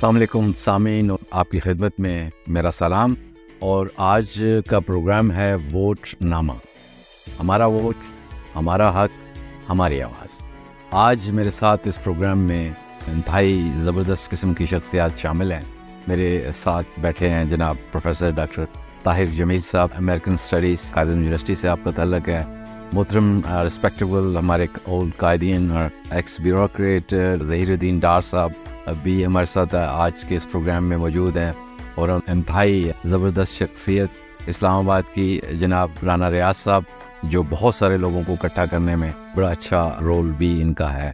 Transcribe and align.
السلام 0.00 0.16
علیکم 0.16 0.52
سامعین 0.52 1.10
آپ 1.30 1.50
کی 1.50 1.58
خدمت 1.58 2.00
میں 2.00 2.30
میرا 2.46 2.70
سلام 2.70 3.14
اور 3.58 3.86
آج 3.96 4.42
کا 4.66 4.80
پروگرام 4.80 5.32
ہے 5.32 5.54
ووٹ 5.54 5.98
نامہ۔ 6.20 6.52
ہمارا 7.40 7.66
ووٹ، 7.66 7.94
ہمارا 8.56 9.04
حق، 9.04 9.40
ہماری 9.70 10.02
آواز۔ 10.02 10.40
آج 10.90 11.30
میرے 11.30 11.50
ساتھ 11.50 11.88
اس 11.88 12.04
پروگرام 12.04 12.38
میں 12.38 12.70
انتہائی 13.06 13.70
زبردست 13.76 14.30
قسم 14.30 14.54
کی 14.54 14.66
شخصیات 14.66 15.10
شامل 15.16 15.52
ہیں۔ 15.52 15.60
میرے 16.08 16.50
ساتھ 16.62 16.86
بیٹھے 17.00 17.28
ہیں 17.28 17.44
جناب 17.44 17.76
پروفیسر 17.92 18.30
ڈاکٹر 18.30 18.64
طاہر 19.02 19.26
جمیل 19.26 19.60
صاحب 19.60 19.88
امریکن 19.96 20.32
اسٹڈیز 20.32 20.90
قائد 20.90 21.08
یونیورسٹی 21.08 21.54
سے 21.54 21.68
آپ 21.68 21.78
کا 21.84 21.90
تعلق 21.90 22.28
ہے۔ 22.28 22.44
محترم 22.92 23.40
رسپیکٹیبل 23.66 24.36
ہمارے 24.36 24.66
اولڈ 24.84 25.16
قائدین 25.16 25.70
اور 25.70 25.88
ایکس 26.10 26.40
بیوروکریٹ 26.40 27.14
ظہیر 27.42 27.70
الدین 27.70 27.98
ڈار 27.98 28.20
صاحب۔ 28.20 28.50
بھی 29.02 29.24
ہمارے 29.26 29.46
ساتھ 29.46 29.74
آج 29.74 30.24
کے 30.28 30.36
اس 30.36 30.50
پروگرام 30.52 30.84
میں 30.84 30.96
موجود 30.96 31.36
ہیں 31.36 31.52
اور 31.94 32.08
انتہائی 32.08 32.90
زبردست 33.04 33.52
شخصیت 33.52 34.48
اسلام 34.48 34.78
آباد 34.78 35.14
کی 35.14 35.40
جناب 35.60 36.04
رانا 36.06 36.30
ریاض 36.30 36.56
صاحب، 36.56 36.82
جو 37.22 37.42
بہت 37.50 37.74
سارے 37.74 37.96
لوگوں 37.96 38.22
کو 38.26 38.32
اکٹھا 38.32 38.64
کرنے 38.66 38.96
میں 38.96 39.10
بڑا 39.36 39.50
اچھا 39.50 39.88
رول 40.00 40.30
بھی 40.30 40.60
ان 40.62 40.72
کا 40.74 40.92
ہے۔ 40.94 41.10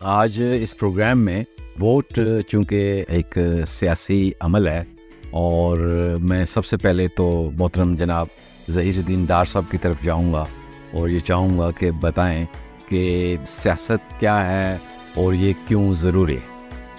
آج 0.00 0.40
اس 0.60 0.76
پروگرام 0.78 1.24
میں 1.24 1.42
ووٹ، 1.80 2.18
چونکہ 2.48 3.04
ایک 3.08 3.38
سیاسی 3.66 4.30
عمل 4.40 4.68
ہے، 4.68 4.82
اور 5.30 5.78
میں 6.20 6.44
سب 6.44 6.66
سے 6.66 6.76
پہلے 6.76 7.08
تو 7.08 7.50
محترم 7.58 7.94
جناب 7.94 8.26
ظہیر 8.70 8.96
الدین 8.96 9.24
ڈار 9.24 9.44
صاحب 9.44 9.70
کی 9.70 9.78
طرف 9.78 10.02
جاؤں 10.04 10.32
گا 10.32 10.44
اور 10.92 11.08
یہ 11.08 11.18
چاہوں 11.18 11.58
گا 11.58 11.70
کہ 11.70 11.90
بتائیں 11.90 12.44
کہ 12.88 13.36
سیاست 13.46 14.20
کیا 14.20 14.44
ہے 14.46 14.76
اور 15.16 15.32
یہ 15.34 15.52
کیوں 15.68 15.94
ضروری 15.94 16.36
ہے۔ 16.36 16.53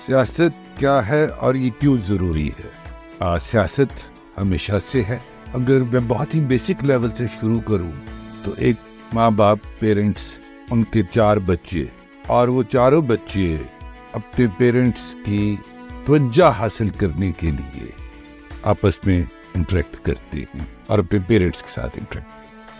سیاست 0.05 0.77
کیا 0.77 1.09
ہے 1.09 1.25
اور 1.25 1.55
یہ 1.55 1.69
کیوں 1.79 1.97
ضروری 2.05 2.47
ہے؟ 2.47 2.69
سیاست 3.41 4.07
ہمیشہ 4.37 4.73
سے 4.85 5.03
ہے۔ 5.03 5.17
اگر 5.53 5.81
میں 5.81 5.99
بہت 6.07 6.35
ہی 6.35 6.39
بیسک 6.39 6.83
لیول 6.83 7.09
سے 7.09 7.25
شروع 7.41 7.59
کروں، 7.59 7.91
تو 8.43 8.51
ایک 8.57 8.75
ماں 9.13 9.31
باپ 9.31 9.59
پیرنٹس 9.79 10.39
ان 10.71 10.83
کے 10.83 11.01
چار 11.11 11.37
بچے 11.37 11.85
اور 12.27 12.47
وہ 12.47 12.63
چاروں 12.63 13.01
بچے 13.01 13.55
اپنے 14.11 14.45
پیرنٹس 14.57 15.15
کی 15.25 15.55
توجہ 16.05 16.51
حاصل 16.59 16.89
کرنے 16.89 17.31
کے 17.31 17.51
لیے 17.51 17.87
آپس 18.63 19.05
میں 19.05 19.23
انٹریکٹ 19.55 20.05
کرتے 20.05 20.37
ہیں 20.37 20.65
اور 20.87 20.99
اپنے 20.99 21.19
پیرنٹس 21.27 21.63
کے 21.63 21.69
ساتھ 21.69 21.97
انٹریکٹ 21.97 22.27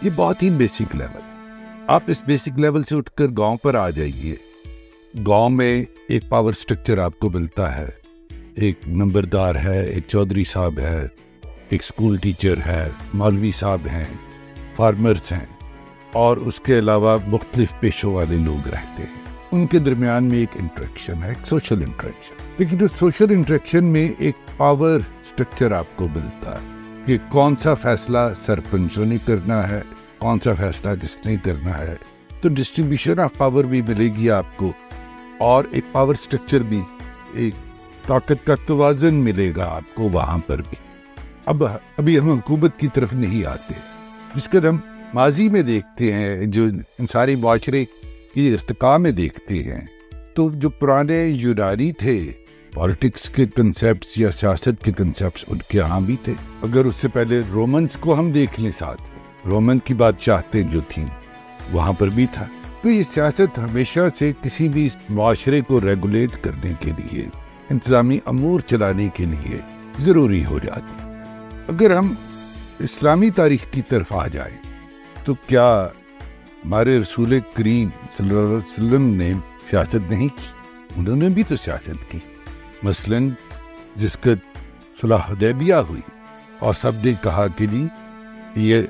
یہ 0.06 0.10
بہت 0.16 0.44
ہی 0.44 0.50
بیسک 0.50 0.96
لیول 0.96 1.22
ہے۔ 1.24 1.52
آپ 1.88 2.04
اس 2.08 2.22
بیسک 2.26 2.60
لیول 2.60 2.84
سے 2.84 2.96
اٹھ 2.96 3.12
کر 3.12 3.26
گاؤں 3.38 3.58
پر 3.58 3.76
آ 3.76 3.90
جائیے۔ 3.90 4.36
گاؤں 5.28 5.50
میں 5.50 5.84
ایک 6.10 6.24
پاور 6.30 6.54
سٹرکچر 6.54 6.98
آپ 6.98 7.20
کو 7.20 7.30
ملتا 7.30 7.78
ہے۔ 7.78 7.90
ایک 8.56 8.80
نمبردار 8.88 9.56
ہے، 9.56 9.84
ایک 9.86 10.04
چودھری 10.08 10.44
صاحب 10.44 10.80
ہے، 10.80 11.08
ایک 11.70 11.84
سکول 11.84 12.18
ٹیچر 12.18 12.58
ہے، 12.66 12.90
مولوی 13.14 13.52
صاحب 13.52 13.88
ہیں 13.92 14.04
فارمرز 14.76 15.32
ہیں، 15.32 15.46
اور 16.12 16.38
اس 16.38 16.60
کے 16.60 16.80
علاوہ 16.80 17.18
مختلف 17.28 17.74
پیشوں 17.80 18.14
والے 18.14 18.38
لوگ 18.38 18.68
رہتے 18.68 19.04
ہیں۔ 19.04 19.24
ان 19.52 19.68
کے 19.68 19.80
درمیان 19.80 20.24
میں 20.24 20.38
ایک 20.38 20.58
انٹریکشن 20.60 21.24
ہے، 21.24 21.30
ایک 21.30 21.46
سوشل 21.48 21.84
انٹریکشن 21.84 22.44
لیکن 22.58 22.78
جو 22.78 22.88
سوشل 23.00 23.32
انٹریکشن 23.32 23.86
میں 23.86 24.08
ایک 24.18 24.36
پاور 24.58 25.00
سٹرکچر 25.24 25.72
آپ 25.72 25.96
کو 25.96 26.08
ملتا 26.08 26.52
ہے 26.52 26.74
کہ 27.06 27.18
کون 27.30 27.56
سا 27.56 27.74
فیصلہ 27.74 28.18
سرپنچوں 28.46 29.06
نے 29.06 29.18
کرنا 29.26 29.70
ہے، 29.70 29.82
کون 30.18 30.40
سا 30.44 30.54
فیصلہ 30.54 30.96
کس 31.02 31.18
نے 31.26 31.36
کرنا 31.44 31.78
ہے۔ 31.78 31.96
تو 32.42 32.50
ڈسٹریبیوشن 32.50 33.20
آف 33.20 33.38
پاور 33.38 33.64
بھی 33.64 33.82
ملے 33.82 34.08
گی 34.08 34.30
آپ 34.30 34.58
کو۔ 34.58 34.72
اور 35.40 35.64
ایک 35.72 35.84
پاور 35.92 36.16
سٹرکچر 36.16 36.60
بھی، 36.60 36.82
ایک 37.34 37.54
طاقت 38.08 38.46
کا 38.46 38.54
توازن 38.66 39.16
ملے 39.16 39.52
گا 39.56 39.66
آپ 39.66 39.96
کو 39.96 40.10
وہاں 40.10 40.38
پر 40.38 40.58
بھی۔ 40.58 40.76
اب، 41.46 41.64
ابھی 41.98 42.20
ہم 42.20 42.30
حکومت 42.30 42.80
کی 42.80 42.88
طرف 42.94 43.14
نہیں 43.14 43.46
آتے۔ 43.46 43.74
جس 44.36 44.48
کا 44.48 44.60
ہم 44.70 44.78
ماضی 45.14 45.50
میں 45.50 45.62
دیکھتے 45.62 46.14
ہیں، 46.14 46.46
جو 46.46 46.66
انسانی 47.00 47.36
معاشرے 47.36 47.86
کی 48.34 48.56
استقاع 48.56 48.98
میں 48.98 49.12
دیکھتے 49.12 49.64
ہیں، 49.64 49.82
تو 50.34 50.50
جو 50.54 50.70
پرانے 50.70 51.26
یونانی 51.26 51.92
تھے 51.92 52.32
پالیٹکس 52.74 53.30
کے 53.30 53.46
کنسیپٹس 53.56 54.18
یا 54.18 54.32
سیاست 54.32 54.84
کے 54.84 54.92
کنسیپٹس 54.92 55.46
ان 55.48 55.58
کے 55.70 55.78
یہاں 55.78 56.00
بھی 56.00 56.16
تھے۔ 56.24 56.34
اگر 56.64 56.86
اس 56.86 56.96
سے 57.02 57.08
پہلے 57.08 57.42
رومنس 57.52 57.98
کو 58.00 58.20
ہم 58.20 58.32
دیکھ 58.32 58.60
لیں 58.60 58.72
ساتھ 58.78 59.02
رومن 59.46 59.80
کی 59.80 59.94
بادشاہتیں 59.94 60.62
جو 60.62 60.82
تھیں، 60.88 61.06
وہاں 61.72 61.94
پر 61.94 62.08
بھی 62.08 62.26
تھا۔ 62.34 62.46
تو 62.86 62.92
یہ 62.92 63.04
سیاست 63.14 63.58
ہمیشہ 63.60 64.00
سے 64.20 64.32
کسی 64.42 64.68
بھی 64.70 64.90
معاشرے 65.10 65.62
کو 65.62 65.80
ریگولیٹ 65.82 66.32
کرنے 66.42 66.74
کے 66.80 66.92
لیے، 66.98 67.24
انتظامی 67.70 68.18
امور 68.26 68.60
چلانے 68.60 69.08
کے 69.14 69.26
لیے 69.26 69.60
ضروری 70.00 70.44
ہو 70.46 70.60
جاتی۔ 70.60 71.04
اگر 71.68 71.96
ہم 71.96 72.14
اسلامی 72.80 73.30
تاریخ 73.30 73.66
کی 73.72 73.82
طرف 73.82 74.12
آ 74.14 74.28
جائیں، 74.28 74.58
تو 75.24 75.34
کیا 75.48 75.68
ہمارے 76.66 76.98
رسول 77.00 77.40
کریم 77.54 77.90
صلی 78.12 78.30
اللہ 78.30 78.40
علیہ 78.40 78.58
وسلم 78.58 79.10
نے 79.14 79.32
سیاست 79.70 80.12
نہیں 80.12 80.28
کی؟ 80.28 80.48
انہوں 80.96 81.16
نے 81.16 81.30
بھی 81.30 81.44
تو 81.44 81.56
سیاست 81.56 82.12
کی۔ 82.12 82.20
مثلا 82.84 83.18
جس 83.96 84.18
کا 84.18 84.32
صلاح 85.02 85.26
حدیبیہ 85.30 85.82
ہوئی، 85.90 86.02
اور 86.60 86.74
سب 86.74 87.04
نے 87.04 87.14
کہا 87.24 87.48
کہ 87.48 87.66
جی 87.66 87.86
یہ 88.56 88.82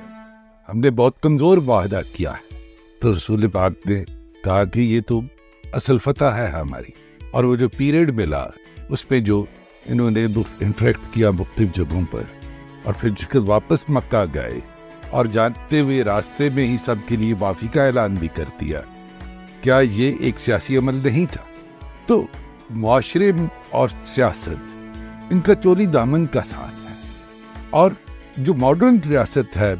ہم 0.69 0.79
نے 0.79 0.89
بہت 0.91 1.21
کمزور 1.21 1.57
معاہدہ 1.57 2.01
کیا 2.13 2.31
ہے۔ 2.31 2.54
تو 2.99 3.13
رسول 3.13 3.47
پاک 3.47 3.71
نے 3.85 4.03
کہا 4.43 4.63
کہ 4.63 4.79
یہ 4.79 5.01
تو 5.07 5.21
اصل 5.73 5.97
فتح 5.97 6.23
ہے 6.23 6.47
ہماری۔ 6.47 6.91
اور 7.31 7.43
وہ 7.43 7.55
جو 7.55 7.69
پیریڈ 7.69 8.11
ملا، 8.11 8.45
اس 8.89 9.11
میں 9.11 9.19
جو 9.19 9.45
انہوں 9.85 10.11
نے 10.11 10.25
انٹریکٹ 10.59 11.13
کیا 11.13 11.31
مختلف 11.31 11.73
جگہوں 11.73 12.01
پر، 12.11 12.21
اور 12.83 12.93
پھر 12.93 13.09
جس 13.09 13.27
کے 13.27 13.39
واپس 13.39 13.89
مکہ 13.89 14.23
گئے، 14.33 14.59
اور 15.09 15.25
جانتے 15.25 15.79
ہوئے 15.79 16.03
راستے 16.03 16.49
میں 16.49 16.67
ہی 16.67 16.77
سب 16.85 16.95
کے 17.07 17.15
لیے 17.15 17.33
معافی 17.39 17.67
کا 17.67 17.85
اعلان 17.85 18.13
بھی 18.13 18.27
کر 18.27 18.43
دیا۔ 18.61 18.81
کیا 19.61 19.79
یہ 19.79 20.13
ایک 20.19 20.39
سیاسی 20.39 20.77
عمل 20.77 20.95
نہیں 20.95 21.25
تھا؟ 21.31 21.41
تو 22.05 22.27
معاشرے 22.69 23.31
اور 23.69 23.89
سیاست، 24.05 24.77
ان 25.29 25.41
کا 25.41 25.55
چوری 25.55 25.85
دامن 25.85 26.25
کا 26.25 26.43
ساتھ 26.43 26.89
ہے۔ 26.89 26.95
اور 27.69 27.91
جو 28.37 28.53
ماڈرن 28.53 28.97
ریاست 29.09 29.57
ہے 29.57 29.75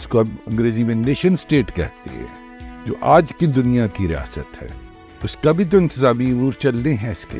جس 0.00 0.06
کو 0.06 0.18
اب 0.18 0.28
انگریزی 0.46 0.84
میں 0.84 0.94
نیشن 0.94 1.36
سٹیٹ 1.36 1.74
کہتے 1.74 2.10
ہیں، 2.10 2.26
جو 2.86 2.94
آج 3.00 3.32
کی 3.38 3.46
دنیا 3.46 3.86
کی 3.86 4.08
ریاست 4.08 4.62
ہے۔ 4.62 4.66
اس 5.22 5.36
کا 5.36 5.52
بھی 5.52 5.64
تو 5.64 5.76
انتظامی 5.78 6.30
امور 6.30 6.52
چل 6.52 6.78
رہے 6.78 6.94
ہیں 6.94 7.10
اس 7.10 7.26
کے۔ 7.26 7.38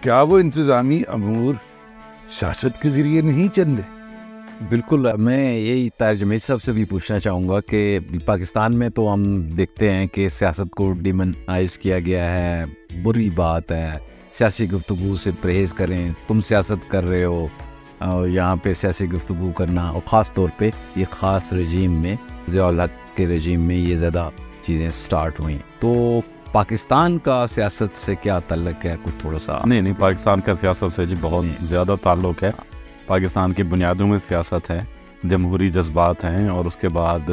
کیا 0.00 0.22
وہ 0.22 0.38
انتظامی 0.38 1.02
امور 1.08 1.54
سیاست 2.30 2.82
کے 2.82 2.88
ذریعے 2.88 3.20
نہیں 3.20 3.48
چل 3.48 3.70
رہے؟ 3.70 4.02
بالکل، 4.68 5.06
میں 5.18 5.58
یہی 5.58 5.88
طاہر 5.98 6.14
جمیز 6.14 6.42
صاحب 6.44 6.62
سے 6.62 6.72
بھی 6.72 6.84
پوچھنا 6.84 7.20
چاہوں 7.20 7.48
گا 7.48 7.60
کہ 7.60 7.98
پاکستان 8.24 8.78
میں 8.78 8.88
تو 8.88 9.14
ہم 9.14 9.42
دیکھتے 9.42 9.92
ہیں 9.92 10.06
کہ 10.06 10.28
سیاست 10.28 10.70
کو 10.70 10.92
ڈیمنائز 10.92 11.78
کیا 11.78 11.98
گیا 11.98 12.30
ہے، 12.30 12.64
بری 13.02 13.30
بات 13.30 13.72
ہے۔ 13.72 13.90
سیاسی 14.32 14.70
گفتگو 14.70 15.16
سے 15.16 15.30
پرہیز 15.40 15.72
کریں، 15.72 16.12
تم 16.28 16.40
سیاست 16.40 16.90
کر 16.90 17.08
رہے 17.08 17.24
ہو۔ 17.24 17.48
اور 18.02 18.28
یہاں 18.28 18.56
پہ 18.56 18.74
سیاسی 18.74 19.06
گفتگو 19.10 19.52
کرنا 19.52 19.88
اور 19.88 20.00
خاص 20.06 20.32
طور 20.32 20.48
پہ 20.56 20.70
یہ 20.96 21.04
خاص 21.10 21.52
رجیم 21.52 21.92
میں 21.92 22.16
ضیاء 22.48 22.66
الحق 22.66 23.16
کے 23.16 23.26
رجیم 23.26 23.60
میں 23.60 23.76
یہ 23.76 23.96
زیادہ 23.96 24.30
چیزیں 24.66 24.90
سٹارٹ 24.90 25.40
ہوئیں۔ 25.40 25.58
تو 25.80 26.20
پاکستان 26.52 27.18
کا 27.18 27.46
سیاست 27.54 28.00
سے 28.00 28.14
کیا 28.14 28.38
تعلق 28.38 28.86
ہے؟ 28.86 28.96
کچھ 29.02 29.14
تھوڑا 29.20 29.38
سا 29.38 29.58
نہیں 29.64 29.80
نہیں 29.80 29.94
پاکستان 29.98 30.40
کا 30.40 30.54
سیاست 30.54 30.92
سے 30.92 31.06
جی 31.06 31.14
بہت 31.20 31.64
زیادہ 31.64 31.94
تعلق 32.02 32.42
ہے۔ 32.42 32.50
پاکستان 33.06 33.52
کی 33.52 33.62
بنیادوں 33.62 34.08
میں 34.08 34.18
سیاست 34.28 34.70
ہے 34.70 34.78
جمہوری 35.24 35.68
جذبات 35.68 36.24
ہیں 36.24 36.48
اور 36.48 36.64
اس 36.64 36.76
کے 36.76 36.88
بعد 36.88 37.30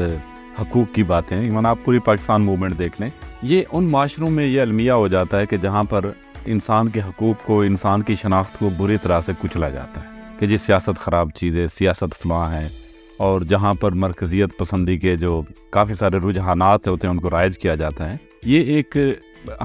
حقوق 0.61 0.95
کی 0.95 1.03
باتیں 1.03 1.39
ایون 1.39 1.65
آپ 1.65 1.77
پوری 1.85 1.99
پاکستان 1.99 2.41
موومنٹ 2.41 2.79
دیکھ 2.79 3.01
لیں۔ 3.01 3.09
یہ 3.41 3.63
ان 3.71 3.83
معاشروں 3.83 4.29
میں 4.29 4.45
یہ 4.45 4.61
المیہ 4.61 4.91
ہو 4.91 5.07
جاتا 5.07 5.39
ہے 5.39 5.45
کہ 5.45 5.57
جہاں 5.57 5.83
پر 5.83 6.05
انسان 6.45 6.89
کے 6.89 7.01
حقوق 7.01 7.45
کو 7.45 7.61
انسان 7.61 8.01
کی 8.01 8.15
شناخت 8.15 8.59
کو 8.59 8.69
بری 8.77 8.97
طرح 8.97 9.21
سے 9.21 9.31
کچلا 9.41 9.69
جاتا 9.69 10.01
ہے۔ 10.01 10.08
کہ 10.39 10.47
جی 10.47 10.57
سیاست 10.57 10.99
خراب 10.99 11.29
چیز 11.35 11.57
ہے 11.57 11.67
سیاست 11.67 12.23
فلاں 12.23 12.53
ہے 12.53 12.69
اور 13.17 13.41
جہاں 13.41 13.73
پر 13.73 13.91
مرکزیت 13.91 14.57
پسندی 14.57 14.97
کے 14.97 15.15
جو 15.15 15.41
کافی 15.69 15.93
سارے 15.93 16.17
رجحانات 16.17 16.87
ہوتے 16.87 17.07
ہیں 17.07 17.13
ان 17.13 17.19
کو 17.19 17.29
رائج 17.29 17.59
کیا 17.59 17.75
جاتا 17.75 18.09
ہے، 18.09 18.17
یہ 18.43 18.63
ایک 18.63 18.97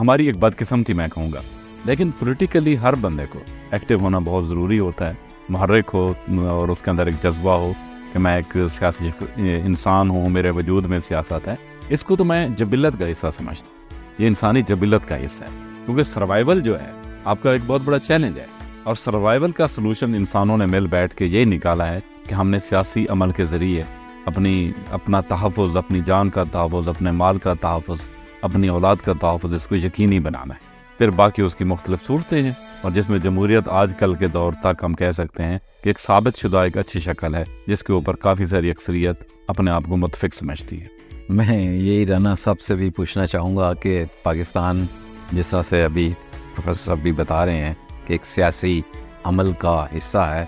ہماری 0.01 0.27
ایک 0.27 0.37
بدقسمتی 0.37 0.93
میں 0.93 1.09
کہوں 1.09 1.33
گا۔ 1.33 1.41
لیکن 1.85 2.11
پولیٹیکلی 2.19 2.79
ہر 2.79 2.95
بندے 2.95 3.27
کو 3.31 3.39
ایکٹیو 3.71 3.99
ہونا 3.99 4.19
بہت 4.19 4.49
ضروری 4.49 4.79
ہوتا 4.79 5.09
ہے۔ 5.09 5.15
محرک 5.49 5.91
ہو 5.95 6.15
اور 6.49 6.69
اس 6.69 6.79
کے 6.83 6.91
اندر 6.91 7.07
ایک 7.07 7.23
جذبہ 7.23 7.59
ہو 7.59 7.73
کہ 8.13 8.19
میں 8.19 8.37
ایک 8.37 8.59
سیاسی 8.79 9.09
انسان 9.37 10.11
ہوں، 10.11 10.29
میرے 10.29 10.51
وجود 10.51 10.85
میں 10.85 11.01
سیاست 11.01 11.49
ہے۔ 11.49 11.55
اس 11.89 12.05
کو 12.05 12.17
تو 12.17 12.25
میں 12.25 12.49
جبلت 12.49 12.99
کا 12.99 13.11
حصہ 13.11 13.27
سمجھتا 13.37 13.67
ہوں۔ 13.67 14.03
یہ 14.19 14.27
انسانی 14.27 14.63
جبلت 14.63 15.09
کا 15.09 15.25
حصہ 15.25 15.45
ہے۔ 15.45 15.49
کیونکہ 15.85 16.03
سروائیول 16.03 16.61
جو 16.61 16.81
ہے، 16.81 16.91
آپ 17.25 17.43
کا 17.43 17.53
ایک 17.53 17.63
بہت 17.67 17.81
بڑا 17.85 17.99
چیلنج 17.99 18.39
ہے۔ 18.39 18.54
اور 18.85 18.95
سروائیول 18.95 19.53
کا 19.53 19.67
سلوشن 19.69 20.15
انسانوں 20.15 20.57
نے 20.57 20.67
مل 20.67 20.87
بیٹھ 20.87 21.15
کے 21.15 21.27
یہی 21.27 21.45
نکالا 21.45 21.89
ہے 21.89 21.99
کہ 22.29 22.35
ہم 22.35 22.51
نے 22.51 22.59
سیاسی 22.61 23.07
عمل 23.09 23.31
کے 23.31 23.45
ذریعے 23.45 23.83
اپنی 24.25 24.73
اپنا 24.91 25.21
تحفظ، 25.21 25.77
اپنی 25.77 26.01
جان 26.07 26.31
کا 26.31 26.43
تحفظ، 26.53 26.89
اپنے 26.89 27.11
مال 27.11 27.39
کا 27.39 27.55
تحفظ، 27.55 28.09
اپنی 28.43 28.69
اولاد 28.69 28.97
کا 29.05 29.13
تحفظ، 29.21 29.55
اس 29.55 29.67
کو 29.67 29.75
یقینی 29.75 30.21
بنانا 30.21 30.55
ہے۔ 30.55 30.73
پھر 30.99 31.11
باقی 31.11 31.43
اس 31.43 31.55
کی 31.55 31.65
مختلف 31.65 32.07
صورتیں 32.07 32.43
ہیں 32.43 32.53
اور 32.81 32.91
جس 32.91 33.11
میں 33.11 33.19
جمہوریت 33.19 33.69
آج 33.69 33.93
کل 33.99 34.15
کے 34.15 34.29
دور 34.29 34.53
تک 34.53 34.83
ہم 34.83 34.95
کہہ 34.95 35.11
سکتے 35.11 35.43
ہیں 35.43 35.59
کہ 35.83 35.89
ایک 35.89 36.01
ثابت 36.01 36.39
شدہ، 36.39 36.57
ایک 36.57 36.79
اچھی 36.79 37.01
شکل 37.01 37.35
ہے، 37.35 37.45
جس 37.67 37.83
کے 37.83 37.93
اوپر 37.93 38.17
کافی 38.17 38.47
ساری 38.47 38.71
اکثریت 38.71 39.17
اپنے 39.49 39.71
آپ 39.71 39.83
کو 39.89 39.97
متفق 39.97 40.35
سمجھتی 40.35 40.81
ہے۔ 40.81 40.87
میں 41.29 41.63
یہی 41.63 42.07
رنا 42.07 42.35
صاحب 42.45 42.61
سے 42.61 42.75
بھی 42.75 42.91
پوچھنا 42.91 43.27
چاہوں 43.27 43.57
گا 43.57 43.75
کہ 43.75 44.05
پاکستان 44.23 44.87
جس 45.33 45.49
طرح 45.49 45.63
سے 45.69 45.85
ابھی 45.85 46.13
پروفیسر 46.55 46.85
صاحب 46.85 46.99
بھی 46.99 47.13
بتا 47.13 47.47
رہے 47.47 47.65
ہیں 47.65 47.75
کہ 48.07 48.13
ایک 48.13 48.27
سیاسی 48.27 48.81
عمل 49.25 49.53
کا 49.53 49.87
حصہ 49.97 50.19
ہے، 50.19 50.45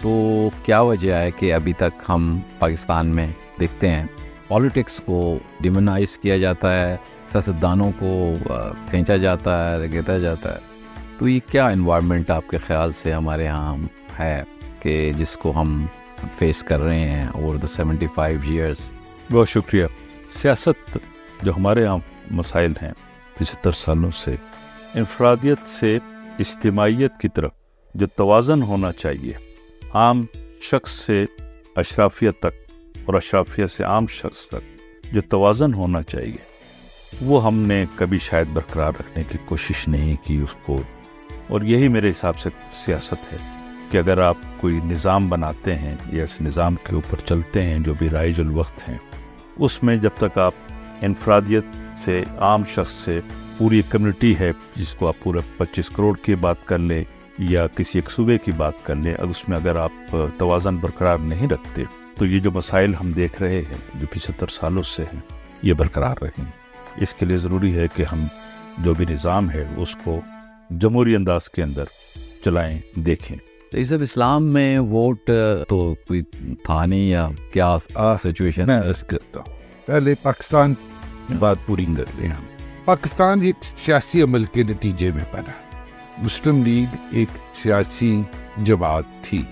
تو 0.00 0.50
کیا 0.64 0.80
وجہ 0.80 1.14
ہے 1.14 1.30
کہ 1.30 1.54
ابھی 1.54 1.72
تک 1.72 2.02
ہم 2.08 2.38
پاکستان 2.58 3.06
میں 3.06 3.26
دیکھتے 3.60 3.90
ہیں؟ 3.90 4.04
پالیٹکس 4.48 5.00
کو 5.04 5.38
ڈیمنائز 5.60 6.18
کیا 6.18 6.36
جاتا 6.36 6.72
ہے، 6.78 6.96
سیاستدانوں 7.32 7.90
کو 7.98 8.32
کھینچا 8.90 9.16
جاتا 9.16 9.54
ہے، 9.70 9.78
رگیتا 9.78 10.18
جاتا 10.18 10.52
ہے۔ 10.54 10.58
تو 11.18 11.28
یہ 11.28 11.40
کیا 11.46 11.68
انوائرمنٹ 11.68 12.30
آپ 12.30 12.50
کے 12.50 12.58
خیال 12.58 12.92
سے 12.92 13.12
ہمارے 13.12 13.44
یہاں 13.44 13.76
ہے 14.18 14.42
کہ 14.80 15.12
جس 15.16 15.36
کو 15.36 15.52
ہم 15.56 15.86
فیس 16.38 16.62
کر 16.62 16.80
رہے 16.80 16.98
ہیں 16.98 17.26
over 17.28 17.56
the 17.56 17.66
seventy 17.66 18.06
five 18.14 18.38
years 18.48 18.90
بہت 19.32 19.48
شکریہ۔ 19.48 19.86
سیاست 20.30 20.98
جو 21.42 21.52
ہمارے 21.56 21.82
یہاں 21.82 21.98
مسائل 22.30 22.72
ہیں، 22.82 22.92
پچہتر 23.38 23.72
سالوں 23.72 24.10
سے، 24.10 24.34
انفرادیت 24.94 25.68
سے 25.68 25.98
اجتماعیت 26.42 27.18
کی 27.20 27.28
طرف 27.28 27.50
جو 27.94 28.06
توازن 28.06 28.62
ہونا 28.62 28.92
چاہیے، 28.92 29.32
عام 29.94 30.24
شخص 30.60 30.90
سے 30.90 31.24
اشرافیت 31.76 32.38
تک 32.38 32.70
اور 33.04 33.14
اشرافیت 33.14 33.70
سے 33.70 33.84
عام 33.84 34.06
شخص 34.06 34.46
تک 34.48 34.64
جو 35.12 35.20
توازن 35.20 35.74
ہونا 35.74 36.02
چاہیے، 36.02 36.42
وہ 37.22 37.44
ہم 37.44 37.54
نے 37.54 37.84
کبھی 37.96 38.18
شاید 38.18 38.48
برقرار 38.52 38.92
رکھنے 39.00 39.24
کی 39.28 39.38
کوشش 39.44 39.88
نہیں 39.88 40.14
کی 40.24 40.36
اس 40.36 40.54
کو۔ 40.66 40.82
اور 41.48 41.60
یہی 41.60 41.88
میرے 41.88 42.10
حساب 42.10 42.38
سے 42.38 42.50
سیاست 42.72 43.32
ہے 43.32 43.38
کہ 43.90 43.98
اگر 43.98 44.20
آپ 44.20 44.36
کوئی 44.60 44.80
نظام 44.84 45.28
بناتے 45.28 45.74
ہیں 45.74 45.94
یا 46.12 46.22
اس 46.22 46.40
نظام 46.40 46.74
کے 46.74 46.94
اوپر 46.94 47.18
چلتے 47.24 47.62
ہیں، 47.62 47.78
جو 47.78 47.94
بھی 47.98 48.08
رائج 48.10 48.40
الوقت 48.40 48.88
ہیں، 48.88 48.98
اس 49.56 49.82
میں 49.82 49.96
جب 49.96 50.10
تک 50.18 50.38
آپ 50.38 50.54
انفرادیت 51.02 51.64
سے، 51.98 52.22
عام 52.38 52.62
شخص 52.64 52.92
سے 52.92 53.20
پوری 53.62 53.82
کمیونٹی 53.88 54.38
ہے 54.38 54.52
جس 54.76 54.94
کو 54.94 55.08
آپ 55.08 55.14
پورا 55.22 55.40
پچیس 55.56 55.90
کروڑ 55.90 56.16
کی 56.22 56.34
بات 56.34 56.56
کر 56.64 56.78
لیں 56.78 57.04
یا 57.38 57.66
کسی 57.66 57.98
ایک 57.98 58.10
صوبے 58.10 58.38
کی 58.38 58.50
بات 58.50 58.72
کر 58.82 58.96
لیں 58.96 59.14
اس 59.14 59.48
میں 59.48 59.56
اگر 59.56 59.76
آپ 59.76 60.16
توازن 60.38 60.76
برقرار 60.76 61.18
نہیں 61.18 61.48
رکھتے 61.48 61.84
تو 62.18 62.26
یہ 62.26 62.38
جو 62.38 62.50
مسائل 62.50 62.94
ہم 62.94 63.12
دیکھ 63.12 63.42
رہے 63.42 63.62
ہیں 63.62 63.78
جو 63.94 64.06
پچہتر 64.10 64.46
سالوں 64.46 64.82
سے 64.82 65.02
ہیں 65.02 65.20
یہ 65.62 65.74
برقرار 65.74 66.16
رہیں 66.22 66.44
اس 66.96 67.14
کے 67.14 67.26
لیے 67.26 67.36
ضروری 67.36 67.74
ہے 67.74 67.86
کہ 67.96 68.02
ہم 68.12 68.24
جو 68.78 68.94
بھی 68.94 69.04
نظام 69.10 69.50
ہے 69.50 69.74
اس 69.76 69.96
کو 70.04 70.20
جمہوری 70.70 71.16
انداز 71.16 71.50
کے 71.50 71.62
اندر 71.62 71.84
چلائیں 72.44 72.78
دیکھیں۔ 72.94 73.36
سب 73.84 74.02
اسلام 74.02 74.44
میں 74.44 74.78
ووٹ 74.78 75.30
تو 75.68 75.94
کوئی 76.08 76.22
تھا 76.64 76.86
نہیں 76.86 77.08
یا 77.08 77.28
کیا 77.52 77.76
سچویشن 78.22 78.66
میں 78.66 78.80
کرتا 79.08 79.40
ہوں 79.46 79.54
پہلے 79.86 80.14
پاکستان 80.22 80.74
بات 81.38 81.56
پوری 81.66 81.86
کر 81.96 82.04
لیں 82.18 82.28
ہم۔ 82.28 82.51
پاکستان 82.84 83.42
ایک 83.42 83.54
سیاسی 83.62 84.22
عمل 84.22 84.44
کے 84.44 84.62
نتیجے 84.62 85.10
میں 85.12 85.24
بنا۔ 85.32 85.80
مسلم 86.18 86.62
لیگ 86.62 86.96
ایک 87.10 87.28
سیاسی 87.54 88.22
جماعت 88.62 89.04
تھی۔ 89.22 89.42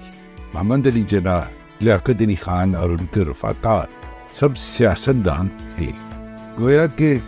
محمد 0.55 0.87
علی 0.87 1.03
جناح، 1.03 1.41
لیاقت 1.81 2.23
علی 2.23 2.35
خان 2.35 2.77
اور 2.77 2.91
ان 2.91 3.07
کے 3.07 3.21
رفاقار 3.21 3.87
سب 4.31 4.57
سیاستدان 4.57 5.49
تھے۔ 5.49 5.93
گویا 6.59 6.87
کہ 6.87 7.19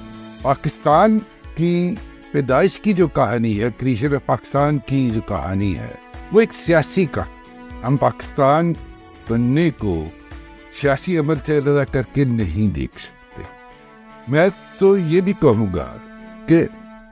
پاکستان 0.42 1.18
کی 1.56 1.94
پیدائش 2.32 2.78
کی 2.78 2.92
جو 2.92 3.08
کہانی 3.08 3.62
ہے، 3.62 3.68
کریشن 3.76 4.12
پاکستان 4.26 4.78
کی 4.86 5.10
جو 5.10 5.20
کہانی 5.20 5.78
ہے، 5.78 5.92
وہ 6.32 6.40
ایک 6.40 6.52
سیاسی 6.52 7.06
کا۔ 7.06 7.22
ہم 7.86 7.96
پاکستان 7.96 8.72
بننے 9.30 9.70
کو 9.78 10.04
سیاسی 10.80 11.18
عمل 11.18 11.34
سے 11.46 11.58
ادا 11.58 11.84
کر 11.84 12.02
کے 12.14 12.24
نہیں 12.24 12.74
دیکھ 12.74 12.98
سکتے۔ 12.98 13.21
میں 14.28 14.48
تو 14.78 14.98
یہ 14.98 15.20
بھی 15.20 15.32
کہوں 15.40 15.66
گا 15.74 15.96
کہ 16.46 16.66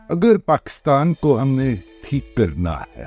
اگر 0.08 0.38
پاکستان 0.38 1.14
کو 1.14 1.42
ہم 1.42 1.48
نے 1.48 1.74
ٹھیک 2.08 2.34
کرنا 2.34 2.76
ہے، 2.96 3.04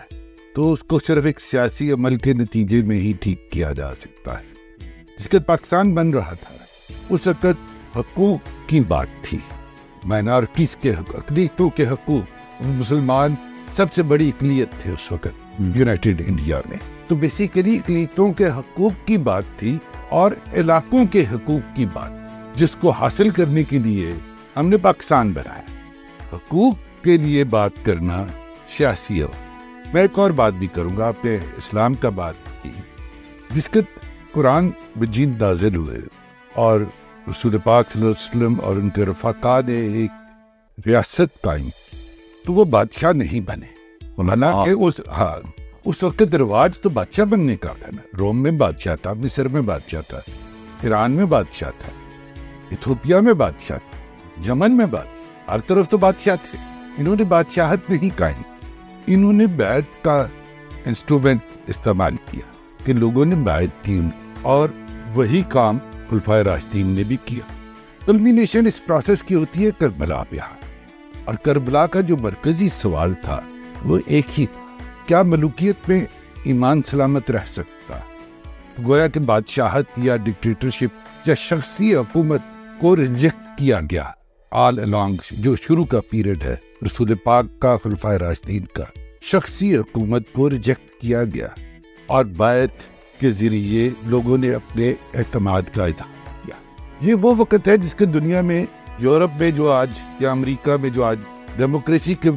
تو 0.55 0.73
اس 0.73 0.83
کو 0.83 0.99
صرف 1.07 1.25
ایک 1.25 1.41
سیاسی 1.41 1.91
عمل 1.91 2.17
کے 2.17 2.33
نتیجے 2.33 2.81
میں 2.81 2.97
ہی 2.97 3.13
ٹھیک 3.19 3.51
کیا 3.51 3.71
جا 3.71 3.95
سکتا 3.95 4.39
ہے۔ 4.39 4.53
جس 5.19 5.29
کے 5.29 5.39
پاکستان 5.39 5.93
بن 5.93 6.09
رہا 6.09 6.33
تھا، 6.33 6.55
اس 7.09 7.27
وقت 7.27 7.45
حقوق 7.97 8.69
کی 8.69 8.79
بات 8.79 9.07
تھی۔ 9.21 9.37
مائنارٹیز 10.03 10.75
کے 10.75 10.91
اقلیتوں 10.91 11.69
کے 11.69 11.85
حقوق 11.85 12.61
مسلمان 12.61 13.35
سب 13.71 13.93
سے 13.93 14.03
بڑی 14.03 14.29
اقلیت 14.29 14.71
تھے 14.81 14.91
اس 14.91 15.11
وقت 15.11 15.27
یونائٹڈ 15.59 16.21
انڈیا 16.27 16.61
میں۔ 16.69 16.77
تو 17.07 17.15
بیسیکلی 17.15 17.77
اقلیتوں 17.77 18.33
کے 18.33 18.45
حقوق 18.45 19.07
کی 19.07 19.17
بات 19.17 19.43
تھی 19.57 19.77
اور 20.09 20.31
علاقوں 20.53 21.05
کے 21.05 21.25
حقوق 21.31 21.75
کی 21.75 21.85
بات 21.85 22.22
جس 22.55 22.75
کو 22.75 22.89
حاصل 22.89 23.29
کرنے 23.29 23.63
کے 23.63 23.79
لیے 23.79 24.13
ہم 24.55 24.67
نے 24.67 24.77
پاکستان 24.77 25.31
بنایا۔ 25.31 25.61
حقوق 26.35 27.03
کے 27.03 27.17
لیے 27.17 27.43
بات 27.43 27.71
کرنا 27.83 28.25
سیاسی 28.67 29.21
ہو 29.21 29.27
میں 29.93 30.01
ایک 30.01 30.19
اور 30.19 30.31
بات 30.31 30.53
بھی 30.53 30.67
کروں 30.67 30.97
گا 30.97 31.07
آپ 31.07 31.25
نے 31.25 31.37
اسلام 31.57 31.93
کا 31.93 32.09
بات 32.09 32.33
کی 32.61 32.69
جس 33.51 33.69
کے 33.69 33.79
قرآن 34.31 34.69
بجین 34.95 35.33
نازل 35.39 35.75
ہوئے 35.75 35.97
اور 36.55 36.79
رسول 37.27 37.57
پاک 37.63 37.89
صلی 37.89 38.01
اللہ 38.01 38.13
علیہ 38.13 38.37
وسلم 38.37 38.65
اور 38.65 38.75
ان 38.75 38.89
کے 38.89 39.05
رفاقہ 39.05 39.61
نے 39.67 39.73
ایک 39.73 40.11
ریاست 40.87 41.41
قائم 41.41 41.69
تو 42.45 42.53
وہ 42.53 42.65
بادشاہ 42.65 43.11
نہیں 43.11 43.39
بنے۔ 43.39 43.65
کہ 44.65 44.69
اس 44.69 45.01
ہاں 45.07 45.35
اس 45.85 46.03
وقت 46.03 46.35
رواج 46.35 46.79
تو 46.79 46.89
بادشاہ 46.89 47.25
بننے 47.25 47.57
کا 47.57 47.73
تھا 47.79 47.87
نا۔ 47.91 48.17
روم 48.19 48.43
میں 48.43 48.51
بادشاہ 48.51 48.95
تھا 48.95 49.13
مصر 49.13 49.47
میں 49.47 49.61
بادشاہ 49.61 50.01
تھا 50.07 50.19
ایران 50.81 51.11
میں 51.11 51.25
بادشاہ 51.25 51.71
تھا۔ 51.79 51.91
ایتھوپیا 52.73 53.19
میں 53.19 53.33
بادشاہ 53.33 53.77
تھا 53.77 53.99
یمن 54.47 54.77
میں 54.77 54.85
بادشاہ 54.85 55.53
ہر 55.53 55.59
طرف 55.59 55.89
تو 55.89 55.97
بادشاہ 55.97 56.35
تھے۔ 56.35 56.57
انہوں 56.97 57.15
نے 57.15 57.23
بادشاہت 57.23 57.89
نہیں 57.89 58.17
قائم 58.17 58.41
انہوں 59.07 59.33
نے 59.33 59.47
بیت 59.47 60.03
کا 60.03 60.27
انسٹرومنٹ 60.85 61.39
استعمال 61.67 62.15
کیا 62.31 62.51
کہ 62.85 62.93
لوگوں 62.93 63.25
نے 63.25 63.35
بیت 63.35 63.83
کی 63.83 64.01
اور 64.41 64.69
وہی 65.13 65.41
کام 65.49 65.77
خلفائے 66.09 66.43
راشدین 66.43 66.87
نے 66.87 67.03
بھی 67.03 67.17
کیا۔ 67.25 67.53
کلمینیشن 68.05 68.67
اس 68.67 68.85
پروسیس 68.85 69.23
کی 69.23 69.35
ہوتی 69.35 69.65
ہے 69.65 69.71
کربلا 69.79 70.23
پہ۔ 70.23 70.37
اور 71.25 71.35
کربلا 71.35 71.87
کا 71.87 72.01
جو 72.01 72.17
مرکزی 72.17 72.69
سوال 72.69 73.13
تھا، 73.13 73.41
وہ 73.85 73.99
ایک 74.05 74.39
ہی 74.39 74.45
تھا۔ 74.45 74.85
کیا 75.07 75.21
ملوکیت 75.21 75.75
میں 75.87 76.05
ایمان 76.43 76.81
سلامت 76.83 77.31
رہ 77.31 77.45
سکتا؟ 77.47 77.99
گویا 78.85 79.07
کہ 79.07 79.19
بادشاہت 79.19 79.85
یا 79.97 80.17
ڈکٹیٹرشپ 80.17 81.09
یا 81.25 81.35
شخصی 81.35 81.95
حکومت 81.95 82.41
کو 82.83 82.95
ریجیکٹ 82.95 83.57
کیا 83.57 83.79
گیا۔ 83.91 84.11
آل 84.51 84.79
الانگ 84.79 85.15
جو 85.31 85.55
شروع 85.55 85.85
کا 85.85 85.99
پیریڈ 86.09 86.43
ہے، 86.43 86.55
رسول 86.85 87.15
پاک 87.15 87.45
کا 87.59 87.77
خلفائے 87.83 88.17
راشدین 88.17 88.65
کا، 88.73 88.83
شخصی 89.21 89.77
حکومت 89.77 90.31
کو 90.33 90.49
ریجیکٹ 90.49 91.01
کیا 91.01 91.23
گیا۔ 91.23 91.47
اور 92.07 92.25
بیت 92.25 92.71
کے 93.19 93.31
ذریعے 93.31 93.89
لوگوں 94.05 94.37
نے 94.37 94.53
اپنے 94.53 94.93
اعتماد 95.13 95.61
کا 95.73 95.85
اظہار 95.85 96.45
کیا۔ 96.45 96.55
یہ 97.01 97.13
وہ 97.13 97.35
وقت 97.37 97.67
ہے 97.67 97.77
جس 97.77 97.95
کے 97.95 98.05
دنیا 98.05 98.41
میں، 98.41 98.65
یورپ 98.99 99.31
میں 99.39 99.51
جو 99.51 99.71
آج، 99.71 99.89
یا 100.19 100.31
امریکہ 100.31 100.77
میں 100.81 100.89
جو 100.89 101.03
آج 101.03 101.19
ڈیموکریسی 101.57 102.13
کے 102.13 102.29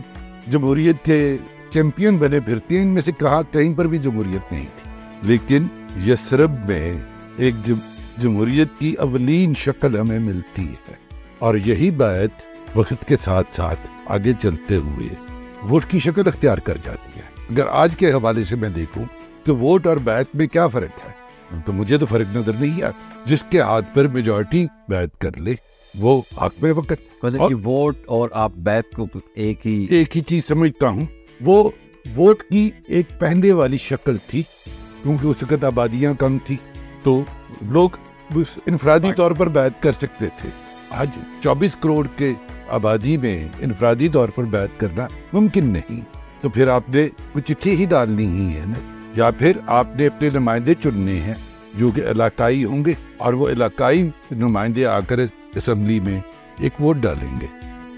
جمہوریت 0.46 1.04
کے 1.04 1.36
چیمپئن 1.70 2.16
بنے 2.16 2.40
پھرتے 2.40 2.74
ہیں، 2.74 2.82
ان 2.82 2.88
میں 2.88 3.02
سے 3.02 3.12
کہا 3.12 3.42
کہیں 3.42 3.74
پر 3.74 3.86
بھی 3.86 3.98
جمہوریت 3.98 4.52
نہیں 4.52 4.66
تھی۔ 4.76 4.90
لیکن 5.22 5.66
یسرب 6.06 6.68
میں 6.68 6.92
ایک 7.36 7.54
جمہوریت 8.18 8.68
کی 8.78 8.92
اولین 8.92 9.54
شکل 9.54 9.98
ہمیں 9.98 10.18
ملتی 10.18 10.66
ہے۔ 10.66 10.94
اور 11.38 11.54
یہی 11.54 11.90
بات 11.90 12.42
وقت 12.74 13.08
کے 13.08 13.16
ساتھ 13.24 13.54
ساتھ 13.54 13.80
آگے 14.06 14.32
چلتے 14.42 14.76
ہوئے 14.76 15.08
ووٹ 15.68 15.84
کی 15.84 15.98
شکل 15.98 16.22
اختیار 16.26 16.58
کر 16.58 16.78
جاتی 16.84 17.20
ہے۔ 17.20 17.24
اگر 17.50 17.66
آج 17.70 17.96
کے 17.96 18.12
حوالے 18.12 18.44
سے 18.44 18.56
میں 18.56 18.68
دیکھوں 18.68 19.04
کہ 19.44 19.52
ووٹ 19.52 19.86
اور 19.86 19.96
بیت 19.96 20.36
میں 20.36 20.46
کیا 20.46 20.68
فرق 20.68 21.06
ہے 21.06 21.12
تو 21.66 21.72
مجھے 21.72 21.98
تو 21.98 22.06
فرق 22.06 22.36
نظر 22.36 22.52
نہیں 22.60 22.82
آتا۔ 22.82 23.20
جس 23.24 23.44
کے 23.50 23.60
ہاتھ 23.60 23.94
پر 23.94 24.06
میجورٹی 24.06 24.66
بیت 24.88 25.20
کر 25.20 25.36
لے 25.36 25.54
وہ 25.98 26.22
حق 26.42 26.62
میں 26.62 26.72
وقت۔ 26.72 27.24
ووٹ 27.64 27.96
اور 28.06 28.30
آپ 28.32 28.52
بیت 28.56 28.96
کو 28.96 29.06
ایک 29.34 29.66
ہی 29.66 29.86
ایک 29.90 30.16
ہی 30.16 30.22
چیز 30.22 30.46
سمجھتا 30.46 30.88
ہوں 30.88 31.06
وہ 31.40 31.70
ووٹ 32.16 32.42
کی 32.42 32.70
ایک 32.88 33.06
پہننے 33.18 33.52
والی 33.52 33.78
شکل 33.78 34.16
تھی۔ 34.26 34.42
کیونکہ 35.02 35.26
اس 35.26 35.42
وقت 35.42 35.64
آبادیاں 35.64 36.14
کم 36.14 36.38
تھی 36.44 36.56
تو 37.02 37.22
لوگ 37.62 37.88
انفرادی 38.66 39.12
طور 39.16 39.30
پر 39.30 39.48
بیت 39.48 39.82
کر 39.82 39.92
سکتے 39.92 40.26
تھے۔ 40.36 40.48
آج 40.90 41.10
چوبیس 41.42 41.76
کروڑ 41.76 42.06
کے 42.16 42.32
آبادی 42.68 43.16
میں 43.16 43.48
انفرادی 43.60 44.08
طور 44.08 44.28
پر 44.28 44.44
بیت 44.44 44.80
کرنا 44.80 45.06
ممکن 45.32 45.64
نہیں۔ 45.64 46.00
تو 46.40 46.48
پھر 46.48 46.68
آپ 46.68 46.90
نے 46.90 47.08
وہ 47.34 47.40
چٹھی 47.40 47.76
ہی 47.76 47.84
ڈالنی 47.84 48.26
ہی 48.26 48.56
ہے 48.56 48.62
نا؟ 48.66 49.08
یا 49.16 49.30
پھر 49.30 49.56
آپ 49.66 49.96
نے 49.96 50.06
اپنے 50.06 50.30
نمائندے 50.30 50.74
چننے 50.74 51.20
ہیں 51.20 51.34
جو 51.74 51.90
کہ 51.90 52.00
علاقائی 52.00 52.64
ہوں 52.64 52.84
گے 52.84 52.94
اور 53.16 53.32
وہ 53.32 53.48
علاقائی 53.48 54.10
نمائندے 54.30 54.86
آ 54.86 55.00
کر 55.00 55.18
اسمبلی 55.54 56.00
میں 56.00 56.20
ایک 56.58 56.80
ووٹ 56.80 56.96
ڈالیں 56.96 57.40
گے۔ 57.40 57.46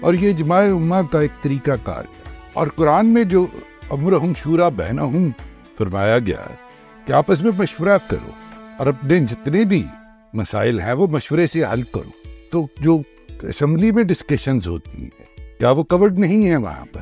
اور 0.01 0.13
یہ 0.13 0.31
جماع 0.31 0.63
اما 0.63 1.01
کا 1.01 1.19
ایک 1.19 1.31
طریقہ 1.41 1.71
کار 1.83 1.99
ہے۔ 1.99 2.33
اور 2.53 2.67
قرآن 2.75 3.05
میں 3.05 3.23
جو 3.23 3.47
امرہم 3.89 4.33
شورا 4.43 4.69
بہنا 4.69 5.01
ہوں 5.01 5.29
فرمایا 5.77 6.19
گیا 6.19 6.39
ہے 6.49 6.55
کہ 7.05 7.13
آپس 7.13 7.41
میں 7.41 7.51
مشورہ 7.57 7.97
کرو 8.07 8.29
اور 8.77 8.87
اپنے 8.87 9.19
جتنے 9.19 9.65
بھی 9.65 9.83
مسائل 10.33 10.79
ہیں، 10.79 10.93
وہ 10.93 11.07
مشورے 11.07 11.47
سے 11.47 11.63
حل 11.63 11.81
کرو 11.81 12.27
تو 12.51 12.67
جو 12.81 13.01
اسمبلی 13.41 13.91
میں 13.91 14.03
ڈسکشنز 14.03 14.67
ہوتی 14.67 15.03
ہیں، 15.03 15.09
کیا 15.59 15.71
وہ 15.71 15.83
کورڈ 15.83 16.19
نہیں 16.19 16.47
ہے 16.47 16.55
وہاں 16.55 16.85
پر؟ 16.93 17.01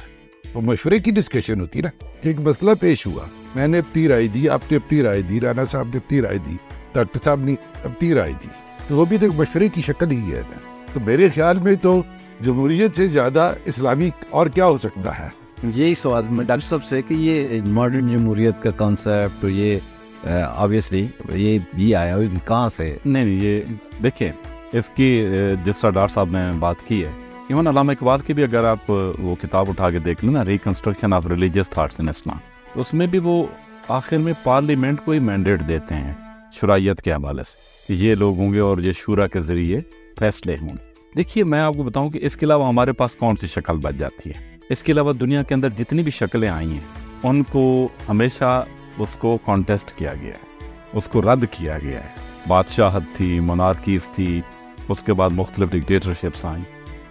وہ 0.54 0.62
مشورے 0.62 1.00
کی 1.00 1.12
ڈسکشن 1.12 1.62
ہوتی 1.62 1.82
نا۔ 1.82 2.06
ایک 2.22 2.40
مسئلہ 2.40 2.72
پیش 2.80 3.08
ہوا۔ 3.08 3.26
میں 3.56 3.68
نے 3.68 3.80
اپنی 3.80 4.08
رائے 4.08 4.28
دی، 4.28 4.50
آپ 4.50 4.62
نے 4.72 4.78
اپنی 4.78 5.02
رائے 5.02 5.22
دی، 5.22 5.40
رانا 5.40 5.66
صاحب 5.72 5.88
نے 5.88 5.98
اپنی 5.98 6.22
رائے 6.22 6.38
دی، 6.38 6.56
ڈاکٹر 6.94 7.20
صاحب 7.24 7.42
نے 7.42 7.56
اپنی 7.84 8.14
رائے 8.14 8.34
دی۔ 8.44 8.48
تو 8.88 8.96
وہ 8.96 9.06
بھی 9.06 9.18
تو 9.18 9.26
مشورے 9.36 9.70
کی 9.70 9.82
شکل 9.82 10.12
ہی 10.12 10.32
ہے 10.32 10.42
نا۔ 10.50 10.58
تو 10.94 11.00
میرے 11.00 11.30
خیال 11.30 11.60
میں 11.60 11.76
تو 11.76 12.04
جمہوریت 12.42 12.96
سے 12.96 13.08
زیادہ 13.08 13.54
اسلامی 13.66 14.10
اور 14.30 14.48
کیا 14.48 14.66
ہو 14.66 14.78
سکتا 14.78 15.20
ہے؟ 15.20 15.28
یہی 15.64 15.96
سوال 15.96 16.24
میں 16.30 16.46
ڈاکٹر 16.46 16.68
صاحب 16.68 16.84
سے 16.84 17.02
کہ 17.02 17.14
یہ 17.14 17.62
ماڈرن 17.68 18.18
جمہوریت 18.18 18.64
کا 18.64 18.72
کانسیپٹ 18.72 19.46
یہ 19.50 19.80
آبویسلی 20.26 21.06
یہ 21.34 21.58
بھی 21.74 21.94
آیا 21.96 22.18
کہاں 22.46 22.70
سے؟ 22.78 22.96
نہیں 23.06 23.24
نہیں، 23.26 23.44
یہ 23.44 23.62
دیکھیں، 24.04 24.32
اس 24.74 24.90
کی 24.96 25.26
جس 25.64 25.82
طرح 25.82 26.08
صاحب 26.08 26.30
نے 26.32 26.52
بات 26.60 26.88
کی 26.88 27.04
ہے، 27.06 27.12
ایون 27.50 27.68
علامہ 27.68 27.92
اقبال 27.92 28.22
کی 28.26 28.34
بھی 28.34 28.44
اگر 28.44 28.64
آپ 28.66 28.90
وہ 28.90 29.36
کتاب 29.42 29.70
اٹھا 29.70 29.90
کے 29.92 30.00
دیکھ 30.00 30.24
لیں 30.26 30.34
نا 30.34 30.46
reconstruction 30.46 31.14
of 31.14 31.28
religious 31.28 31.70
thoughts 31.70 32.00
in 32.00 32.10
Islam 32.10 32.38
تو 32.74 32.82
اس 32.82 32.94
میں 32.94 33.08
بھی 33.08 33.20
وہ 33.24 33.44
آخر 33.90 34.18
میں 34.18 34.34
پارلیمنٹ 34.44 35.02
کو 35.06 35.12
ہی 35.12 35.20
مینڈیٹ 35.20 35.68
دیتے 35.68 35.96
ہیں 35.96 36.14
شرائط 36.54 37.02
کے 37.02 37.12
حوالے 37.14 37.44
سے 37.44 37.94
یہ 37.94 38.16
لوگ 38.16 38.38
ہوں 38.38 38.54
گے 38.54 38.60
اور 38.60 38.78
یہ 38.78 38.94
شورا 38.96 39.28
کے 39.28 39.40
ذریعے 39.40 39.80
فیصلے 40.20 40.58
ہوں 40.62 40.70
گے۔ 40.70 40.86
دیکھیے، 41.16 41.44
میں 41.44 41.60
آپ 41.60 41.74
کو 41.74 41.84
بتاؤں 41.84 42.10
کہ 42.10 42.20
اس 42.22 42.36
کے 42.38 42.46
علاوہ 42.46 42.68
ہمارے 42.68 42.94
پاس 42.94 43.16
کون 43.16 43.36
سی 43.42 43.48
شکل 43.48 43.78
بچ 43.78 43.96
جاتی 43.98 44.30
ہے؟ 44.30 44.56
اس 44.70 44.84
کے 44.84 44.92
علاوہ 44.92 45.14
دنیا 45.14 45.44
کے 45.44 45.54
اندر 45.56 45.70
جتنی 45.78 46.04
بھی 46.04 46.12
شکلیں 46.12 46.50
آئی 46.50 46.72
ہیں، 46.72 46.80
ان 47.24 47.42
کو 47.44 47.88
ہمیشہ 48.10 48.64
اس 48.98 49.10
کو 49.20 49.38
کانٹیسٹ 49.46 49.92
کیا 49.92 50.14
گیا 50.22 50.34
ہے۔ 50.34 50.70
اس 50.94 51.04
کو 51.06 51.22
رد 51.22 51.46
کیا 51.52 51.78
گیا 51.80 52.04
ہے۔ 52.04 52.10
بادشاہت 52.48 53.04
تھی 53.16 53.40
منارکیز 53.40 54.10
تھی، 54.10 54.42
اس 54.90 55.04
کے 55.04 55.14
بعد 55.14 55.30
مختلف 55.30 55.70
ڈکٹیٹرشپس 55.70 56.46
آئیں۔ 56.46 56.64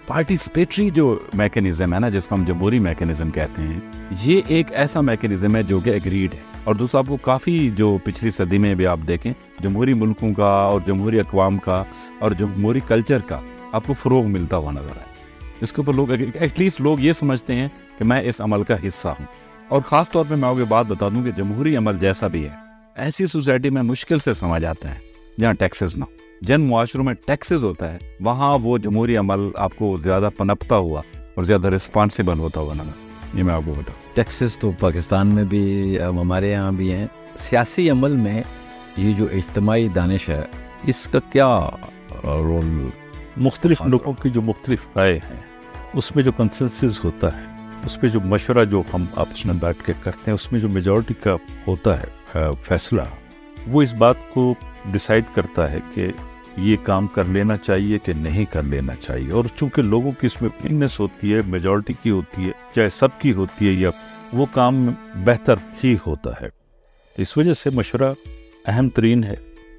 پارٹیسپیٹری 0.07 0.91
جو 0.91 1.19
میکینزم 1.35 1.95
ہے 1.95 1.99
نا، 1.99 2.09
جس 2.09 2.23
کو 2.25 2.35
ہم 2.35 2.45
جمہوری 2.45 2.79
میکینزم 2.79 3.31
کہتے 3.31 3.63
ہیں، 3.63 3.81
یہ 4.25 4.41
ایک 4.47 4.67
ایسا 4.71 5.01
میکینزم 5.01 5.57
ہے 5.57 5.63
جو 5.63 5.81
کہ 5.81 5.91
اگریڈ 5.91 6.35
ہے۔ 6.35 6.39
اور 6.65 6.75
دوسرا 6.75 6.99
آپ 6.99 7.05
کو 7.09 7.17
کافی 7.17 7.71
جو 7.71 7.97
پچھلی 8.05 8.31
صدی 8.31 8.59
میں 8.59 8.75
بھی 8.75 8.87
آپ 8.87 8.99
دیکھیں، 9.09 9.33
جمہوری 9.61 9.95
ملکوں 9.95 10.35
کا 10.35 10.47
اور 10.47 10.81
جمہوری 10.87 11.21
اقوام 11.21 11.59
کا 11.59 11.85
اور 12.19 12.31
جمہوری 12.31 12.81
کلچر 12.89 13.19
کا 13.19 13.41
آپ 13.73 13.87
کو 13.87 13.93
فروغ 13.93 14.27
ملتا 14.27 14.57
ہوا 14.57 14.73
نظر 14.73 14.97
آئے 14.97 15.07
اس 15.61 15.73
کے 15.73 15.77
اوپر 15.77 15.93
لوگ 15.93 16.11
ایٹ 16.35 16.61
لیسٹ 16.61 16.81
لوگ 16.81 17.01
یہ 17.01 17.13
سمجھتے 17.13 17.55
ہیں 17.55 17.69
کہ 17.99 18.05
میں 18.05 18.23
اس 18.23 18.41
عمل 18.41 18.63
کا 18.63 18.75
حصہ 18.87 19.09
ہوں۔ 19.09 19.27
اور 19.69 19.81
خاص 19.81 20.11
طور 20.11 20.25
پہ 20.29 20.35
میں 20.35 20.49
آپ 20.49 20.55
کو 20.55 20.65
بات 20.65 20.87
بتا 20.87 21.09
دوں 21.09 21.25
کہ 21.25 21.31
جمہوری 21.31 21.77
عمل 21.77 21.99
جیسا 21.99 22.27
بھی 22.27 22.45
ہے 22.45 22.51
ایسی 22.97 23.27
سوسائٹی 23.27 23.71
میں 23.71 23.83
مشکل 23.83 24.19
سے 24.19 24.35
سمجھ 24.35 24.65
آتا 24.65 24.95
ہے 24.95 24.99
جہاں 25.41 25.53
ٹیکسز 25.53 25.97
نہ 25.97 26.05
جن 26.41 26.61
معاشروں 26.61 27.05
میں 27.05 27.15
ٹیکسز 27.27 27.65
ہوتا 27.65 27.93
ہے 27.93 27.99
وہاں 28.21 28.59
وہ 28.63 28.79
جمہوری 28.79 29.17
عمل 29.17 29.51
آپ 29.57 29.77
کو 29.77 29.99
زیادہ 30.05 30.29
پنپتا 30.37 30.77
ہوا 30.77 31.03
اور 31.35 31.45
زیادہ 31.45 31.69
رسپانسیبل 31.69 32.39
ہوتا 32.39 32.61
ہوا 32.61 32.75
نظر۔ 32.75 33.37
یہ 33.39 33.43
میں 33.43 33.55
آپ 33.55 33.63
کو 33.67 33.73
بتاؤں۔ 33.73 34.15
ٹیکسز 34.15 34.59
تو 34.59 34.71
پاکستان 34.81 35.27
میں 35.27 35.45
بھی 35.45 35.99
ہمارے 36.01 36.51
یہاں 36.51 36.73
بھی 36.73 36.93
ہیں۔ 36.93 37.07
سیاسی 37.39 37.91
عمل 37.91 38.17
میں 38.17 38.43
یہ 38.97 39.13
جو 39.13 39.25
اجتماعی 39.33 39.89
دانش 39.89 40.29
ہے 40.29 40.43
اس 40.87 41.09
کا 41.09 41.19
کیا 41.33 41.69
رول؟ 42.25 42.87
مختلف 43.37 43.83
لوگوں 43.83 44.13
کی 44.13 44.31
جو 44.31 44.43
مختلف 44.43 44.87
رائے 44.97 45.17
ہیں 45.17 45.41
اس 45.95 46.17
میں 46.17 46.25
جو 46.25 46.33
کنسنسز 46.33 47.01
ہوتا 47.05 47.37
ہے 47.37 47.56
اس 47.85 48.01
پہ 48.01 48.09
جو 48.09 48.21
مشورہ 48.21 48.65
جو 48.65 48.83
ہم 48.95 49.05
آپس 49.17 49.47
میں 49.47 49.55
بیٹھ 49.55 49.87
کے 49.87 49.93
کرتے 50.03 50.21
ہیں، 50.27 50.35
اس 50.35 50.53
میں 50.53 50.61
جو 50.61 50.69
میجورٹی 50.69 51.15
کا 51.15 51.37
ہوتا 51.67 52.01
ہے 52.01 52.39
فیصلہ، 52.63 53.03
وہ 53.67 53.83
اس 53.83 53.95
بات 53.95 54.15
کو 54.33 54.55
ڈسائڈ 54.93 55.25
کرتا 55.35 55.71
ہے 55.71 55.79
کہ 55.95 56.09
یہ 56.57 56.77
کام 56.83 57.07
کر 57.07 57.25
لینا 57.25 57.57
چاہیے 57.57 57.99
کہ 57.99 58.13
نہیں 58.13 58.45
کر 58.45 58.63
لینا 58.63 58.93
چاہیے۔ 59.01 59.33
اور 59.33 59.45
چونکہ 59.57 59.83
لوگوں 59.83 60.13
کی 60.21 60.27
اس 60.27 60.43
میں 60.43 60.51
فٹنس 60.61 61.01
ہوتی 61.01 61.35
ہے 61.35 61.41
میجورٹی 61.47 61.93
کی 62.03 62.11
ہوتی 62.11 62.45
ہے، 62.45 62.51
چاہے 62.73 62.89
سب 62.89 63.09
کی 63.19 63.33
ہوتی 63.33 63.69
ہے، 63.69 63.73
یا 63.73 63.91
وہ 64.33 64.47
کام 64.53 64.87
بہتر 65.15 65.55
ہی 65.85 65.97
ہوتا 66.07 66.31
ہے۔ 66.41 66.49
اس 67.17 67.37
وجہ 67.37 67.55
سے 67.55 67.71
مشورہ 67.71 68.15
اہم 68.67 68.89
ترین 68.89 69.25
ہے۔ 69.25 69.35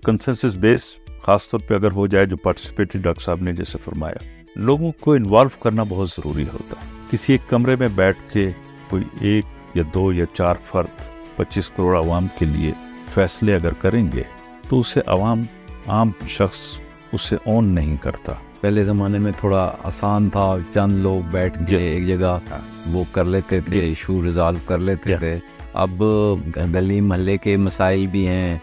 کنسنسس 0.05 0.55
بیس 0.55 0.95
خاص 1.21 1.49
طور 1.49 1.59
پہ 1.67 1.73
اگر 1.73 1.91
ہو 1.91 2.07
جائے 2.07 2.25
جو 2.25 2.37
پارٹیسپیٹری 2.37 3.01
ڈاکٹر 3.01 3.21
صاحب 3.21 3.41
نے 3.41 3.53
جیسے 3.53 3.77
فرمایا، 3.85 4.41
لوگوں 4.55 4.91
کو 4.99 5.13
انوالو 5.13 5.49
کرنا 5.59 5.83
بہت 5.89 6.09
ضروری 6.09 6.45
ہوتا 6.53 6.75
ہے۔ 6.81 6.96
کسی 7.09 7.33
ایک 7.33 7.49
کمرے 7.49 7.75
میں 7.75 7.87
بیٹھ 7.87 8.17
کے 8.33 8.51
کوئی 8.89 9.03
ایک 9.19 9.45
یا 9.73 9.83
دو 9.93 10.13
یا 10.13 10.25
چار 10.33 10.55
فرد 10.63 11.01
پچیس 11.35 11.69
کروڑ 11.69 11.97
عوام 11.97 12.27
کے 12.39 12.45
لیے 12.45 12.71
فیصلے 13.13 13.55
اگر 13.55 13.73
کریں 13.73 14.11
گے 14.13 14.23
تو 14.69 14.79
اسے 14.79 14.99
عوام 15.07 15.41
عام 15.87 16.11
شخص 16.27 16.59
اسے 17.13 17.35
اون 17.45 17.65
نہیں 17.65 17.95
کرتا۔ 18.01 18.33
پہلے 18.61 18.85
زمانے 18.85 19.19
میں 19.19 19.31
تھوڑا 19.39 19.71
آسان 19.83 20.29
تھا 20.29 20.55
چند 20.73 20.97
لوگ 20.97 21.27
بیٹھ 21.31 21.57
کے 21.69 21.77
ایک 21.77 22.07
جگہ 22.07 22.37
وہ 22.87 23.03
کر 23.11 23.25
لیتے 23.25 23.59
تھے 23.61 23.79
ایشو 23.79 24.23
ریزالو 24.25 24.59
کر 24.65 24.79
لیتے 24.79 25.17
تھے۔ 25.17 25.37
اب 25.73 26.03
گلی 26.55 27.01
محلے 27.01 27.37
کے 27.37 27.57
مسائل 27.57 28.07
بھی 28.07 28.27
ہیں 28.27 28.57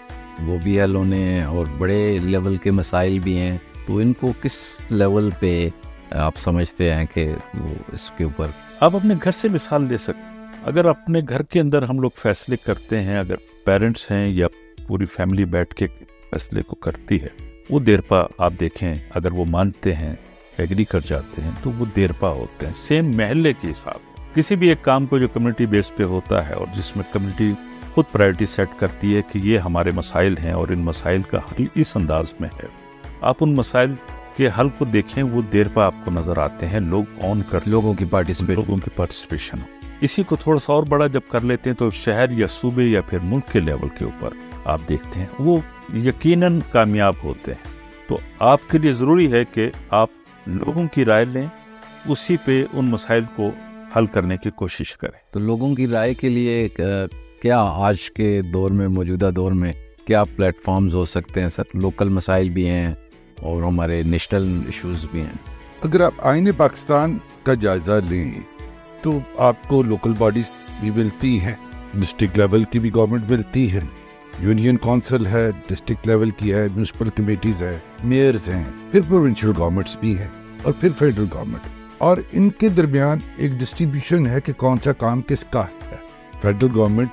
وہ 0.46 0.58
بھی 0.62 0.80
حل 0.82 0.94
ہونے 0.94 1.44
اور 1.44 1.66
بڑے 1.78 2.18
لیول 2.22 2.56
کے 2.56 2.70
مسائل 2.70 3.18
بھی 3.18 3.38
ہیں۔ 3.38 3.56
تو 3.86 3.96
ان 3.96 4.12
کو 4.12 4.32
کس 4.42 4.52
لیول 4.90 5.30
پہ 5.40 5.68
آپ 6.14 6.34
سمجھتے 6.38 6.94
ہیں 6.94 7.06
کہ 7.14 7.32
وہ 7.54 7.74
اس 7.92 8.12
کے 8.16 8.24
اوپر 8.24 8.46
آپ 8.80 8.96
اپنے 8.96 9.14
گھر 9.24 9.32
سے 9.32 9.48
مثال 9.48 9.82
لے 9.88 9.96
سکتے 9.96 10.34
اگر 10.64 10.84
اپنے 10.84 11.20
گھر 11.28 11.42
کے 11.42 11.60
اندر 11.60 11.82
ہم 11.82 12.00
لوگ 12.00 12.10
فیصلے 12.16 12.56
کرتے 12.56 13.00
ہیں، 13.00 13.18
اگر 13.18 13.34
پیرنٹس 13.64 14.10
ہیں 14.10 14.26
یا 14.26 14.46
پوری 14.86 15.04
فیملی 15.04 15.44
بیٹھ 15.44 15.74
کے 15.74 15.86
فیصلے 16.30 16.62
کو 16.62 16.74
کرتی 16.74 17.22
ہے، 17.22 17.28
وہ 17.70 17.80
دیر 17.80 18.00
پا 18.00 18.22
آپ 18.38 18.52
دیکھیں، 18.60 18.94
اگر 19.10 19.32
وہ 19.32 19.44
مانتے 19.48 19.94
ہیں 19.94 20.14
ایگری 20.58 20.84
کر 20.84 21.00
جاتے 21.06 21.42
ہیں، 21.42 21.50
تو 21.62 21.70
وہ 21.78 21.84
دیر 21.96 22.12
پا 22.12 22.28
ہوتے 22.28 22.66
ہیں۔ 22.66 22.72
سیم 22.72 23.16
محلے 23.16 23.52
کے 23.52 23.70
حساب۔ 23.70 24.34
کسی 24.34 24.56
بھی 24.56 24.68
ایک 24.68 24.82
کام 24.82 25.06
کو 25.06 25.18
جو 25.18 25.28
کمیونٹی 25.28 25.66
بیس 25.66 25.96
پہ 25.96 26.04
ہوتا 26.04 26.48
ہے 26.48 26.54
اور 26.54 26.66
جس 26.74 26.96
میں 26.96 27.04
کمیونٹی 27.12 27.52
خود 27.94 28.04
پرائرٹی 28.12 28.46
سیٹ 28.46 28.68
کرتی 28.78 29.16
ہے 29.16 29.22
کہ 29.32 29.38
یہ 29.38 29.58
ہمارے 29.58 29.90
مسائل 29.90 30.38
ہیں 30.38 30.52
اور 30.52 30.68
ان 30.68 30.78
مسائل 30.78 31.22
کا 31.22 31.38
حل 31.38 31.66
اس 31.74 31.96
انداز 31.96 32.32
میں 32.40 32.48
ہے۔ 32.62 32.68
آپ 33.20 33.36
ان 33.40 33.54
مسائل 33.54 33.94
کے 34.36 34.48
حل 34.60 34.68
کو 34.68 34.84
دیکھیں، 34.84 35.22
وہ 35.22 35.42
دیر 35.42 35.68
پہ 35.74 35.80
آپ 35.80 35.94
کو 36.04 36.10
نظر 36.10 36.38
آتے 36.38 36.66
ہیں۔ 36.66 36.80
لوگ 36.80 37.04
آن 37.22 37.42
کر، 37.50 37.58
لوگوں 37.66 37.94
کی 37.94 38.04
پارٹیسپیٹ 38.04 38.56
لوگوں 38.56 38.76
کی 38.76 38.90
پارٹیسپیشن 38.96 39.58
اسی 40.00 40.22
کو 40.22 40.36
تھوڑا 40.36 40.58
سا 40.58 40.72
اور 40.72 40.84
بڑا 40.88 41.06
جب 41.06 41.20
کر 41.28 41.40
لیتے 41.40 41.70
ہیں 41.70 41.76
تو 41.76 41.90
شہر 41.90 42.30
یا 42.30 42.46
صوبے 42.46 42.84
یا 42.84 43.00
پھر 43.00 43.18
ملک 43.18 43.52
کے 43.52 43.60
لیول 43.60 43.88
کے 43.98 44.04
اوپر 44.04 44.28
آپ 44.64 44.80
دیکھتے 44.88 45.20
ہیں۔ 45.20 45.26
وہ 45.38 45.56
یقیناً 45.94 46.60
کامیاب 46.70 47.14
ہوتے 47.24 47.52
ہیں۔ 47.52 47.68
تو 48.08 48.18
آپ 48.38 48.60
کے 48.70 48.78
لیے 48.78 48.92
ضروری 48.92 49.32
ہے 49.32 49.44
کہ 49.44 49.70
آپ 49.90 50.08
لوگوں 50.46 50.86
کی 50.88 51.04
رائے 51.04 51.24
لیں، 51.24 51.46
اسی 52.08 52.36
پہ 52.44 52.64
ان 52.72 52.84
مسائل 52.84 53.22
کو 53.36 53.50
حل 53.96 54.06
کرنے 54.06 54.36
کی 54.36 54.50
کوشش 54.50 54.96
کریں۔ 54.96 55.32
تو 55.32 55.40
لوگوں 55.40 55.74
کی 55.74 55.86
رائے 55.86 56.14
کے 56.14 56.28
لیے 56.28 56.68
کیا 57.42 57.60
آج 57.60 58.10
کے 58.10 58.42
دور 58.42 58.70
میں، 58.70 58.88
موجودہ 58.88 59.30
دور 59.36 59.52
میں 59.52 59.72
کیا 60.06 60.24
پلیٹ 60.24 60.54
فارمز 60.64 60.94
ہو 60.94 61.04
سکتے 61.04 61.40
ہیں؟ 61.40 61.48
سر 61.56 61.62
لوکل 61.74 62.08
مسائل 62.08 62.50
بھی 62.50 62.68
ہیں۔ 62.68 62.94
اور 63.44 63.62
ہمارے 63.62 64.02
نیشنل 64.02 64.62
ایشوز 64.66 65.06
بھی 65.10 65.20
ہیں۔ 65.20 65.36
اگر 65.82 66.00
آپ 66.00 66.14
آئین 66.18 66.48
پاکستان 66.56 67.18
کا 67.42 67.54
جائزہ 67.54 68.00
لیں، 68.08 68.32
تو 69.02 69.18
آپ 69.38 69.68
کو 69.68 69.82
لوکل 69.82 70.12
باڈیز 70.18 70.44
بھی 70.80 70.90
ملتی 70.90 71.40
ہیں۔ 71.40 71.54
ڈسٹرکٹ 71.94 72.38
لیول 72.38 72.64
کی 72.64 72.78
بھی 72.78 72.94
گورنمنٹ 72.94 73.30
ملتی 73.30 73.72
ہے۔ 73.72 73.80
یونین 74.38 74.76
کونسل 74.76 75.26
ہے 75.26 75.50
ڈسٹرکٹ 75.68 76.06
لیول 76.06 76.30
کی 76.30 76.54
ہے 76.54 76.66
میونسپل 76.74 77.08
کمیٹیز 77.10 77.62
ہے 77.62 77.78
میئرز 78.04 78.48
ہیں، 78.48 78.64
پھر 78.90 79.00
پروونشل 79.00 79.50
گورنمنٹس 79.56 79.96
بھی 79.96 80.18
ہیں 80.18 80.28
اور 80.62 80.72
پھر 80.80 80.88
فیڈرل 80.98 81.26
گورنمنٹ 81.34 81.68
اور 81.98 82.16
ان 82.32 82.50
کے 82.50 82.68
درمیان 82.68 83.18
ایک 83.36 83.52
ڈسٹریبیوشن 83.52 84.26
ہے 84.26 84.40
کہ 84.40 84.52
کون 84.52 84.76
سا 84.84 84.92
کام 84.92 85.22
کس 85.22 85.44
کا 85.50 85.64
ہے۔ 85.64 85.96
فیڈرل 86.42 86.70
گورنمنٹ 86.74 87.08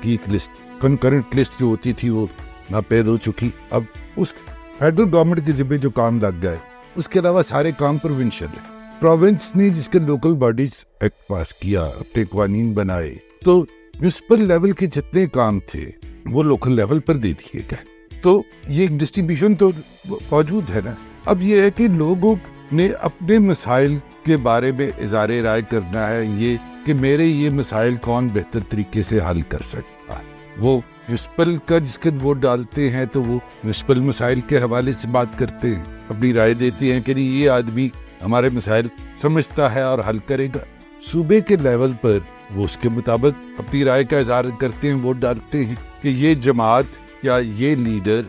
کی 0.00 0.10
ایک 0.10 0.34
لسٹ 0.34 0.50
کنکرنٹ 0.80 1.36
لسٹ 1.36 1.60
جو 1.60 1.66
ہوتی 1.66 1.92
تھی 1.92 2.08
وہ 2.08 2.26
ناپید 2.70 3.06
ہو 3.06 3.16
چکی۔ 3.16 3.50
اب 3.70 3.82
اس 4.16 4.34
فیڈرل 4.78 5.08
گورنمنٹ 5.12 5.46
کے 5.46 5.52
ذمہ 5.52 5.74
جو 5.74 5.90
کام 5.90 6.20
لگ 6.20 6.42
گئے 6.42 6.56
اس 6.94 7.08
کے 7.08 7.18
علاوہ 7.18 7.42
سارے 7.42 7.70
کام 7.78 7.98
پروونشل 7.98 8.46
ہیں۔ 8.46 8.90
پروونس 9.00 9.56
نے 9.56 9.68
جس 9.68 9.88
کے 9.88 9.98
لوکل 9.98 10.32
باڈیز 10.32 10.84
ایکٹ 11.00 11.28
پاس 11.28 11.52
کیا، 11.52 11.82
اپنے 11.82 12.24
قوانین 12.24 12.72
بنائے، 12.72 13.14
تو 13.44 13.66
میونسپل 14.00 14.48
لیول 14.48 14.72
کے 14.72 14.86
جتنے 14.86 15.26
کام 15.26 15.60
تھے، 15.60 15.90
وہ 16.26 16.42
لوکل 16.42 16.76
لیول 16.76 16.98
پر 16.98 17.14
دے 17.14 17.32
دیے 17.32 17.60
گئے۔ 17.70 18.16
تو 18.22 18.42
یہ 18.68 18.80
ایک 18.80 18.90
ڈسٹریبیوشن 18.90 19.54
تو 19.54 19.70
موجود 20.30 20.70
ہے 20.74 20.80
نا۔ 20.84 20.94
اب 21.24 21.42
یہ 21.42 21.60
ہے 21.60 21.70
کہ 21.70 21.88
لوگوں 21.88 22.34
نے 22.72 22.88
اپنے 23.00 23.38
مسائل 23.38 23.96
کے 24.24 24.36
بارے 24.36 24.72
میں 24.72 24.90
اظہار 24.98 25.28
رائے 25.28 25.62
کرنا 25.70 26.10
ہے، 26.10 26.24
یہ 26.24 26.56
کہ 26.86 26.94
میرے 26.94 27.24
یہ 27.24 27.50
مسائل 27.50 27.94
کون 27.94 28.28
بہتر 28.28 28.60
طریقے 28.68 29.02
سے 29.02 29.18
حل 29.30 29.42
کر 29.42 29.58
سکتا 29.68 30.18
ہے۔ 30.18 30.22
وہ 30.58 30.80
میونسپل 31.08 31.56
کا 31.66 31.78
جس 31.78 31.98
کے 31.98 32.10
ووٹ 32.22 32.38
ڈالتے 32.38 32.90
ہیں 32.90 33.04
تو 33.04 33.22
وہ 33.22 33.38
میونسپل 33.64 34.00
مسائل 34.00 34.40
کے 34.40 34.58
حوالے 34.58 34.92
سے 34.92 35.08
بات 35.08 35.38
کرتے 35.38 35.74
ہیں، 35.74 35.82
اپنی 36.08 36.32
رائے 36.32 36.54
دیتے 36.54 36.92
ہیں 36.92 37.00
کہ 37.00 37.14
جی، 37.14 37.22
یہ 37.22 37.50
آدمی 37.50 37.88
ہمارے 38.24 38.50
مسائل 38.50 38.86
سمجھتا 39.22 39.74
ہے 39.74 39.82
اور 39.82 39.98
حل 40.08 40.18
کرے 40.18 40.46
گا۔ 40.54 40.64
صوبے 41.02 41.40
کے 41.40 41.56
لیول 41.56 41.92
پر 42.00 42.18
وہ 42.54 42.64
اس 42.64 42.76
کے 42.76 42.88
مطابق 42.88 43.44
اپنی 43.58 43.84
رائے 43.84 44.04
کا 44.04 44.18
اظہار 44.18 44.44
کرتے 44.60 44.88
ہیں، 44.88 44.94
ووٹ 44.94 45.16
ڈالتے 45.16 45.64
ہیں 45.64 45.74
کہ 46.02 46.08
یہ 46.08 46.34
جماعت 46.34 46.84
یا 47.22 47.36
یہ 47.36 47.74
لیڈر 47.74 48.20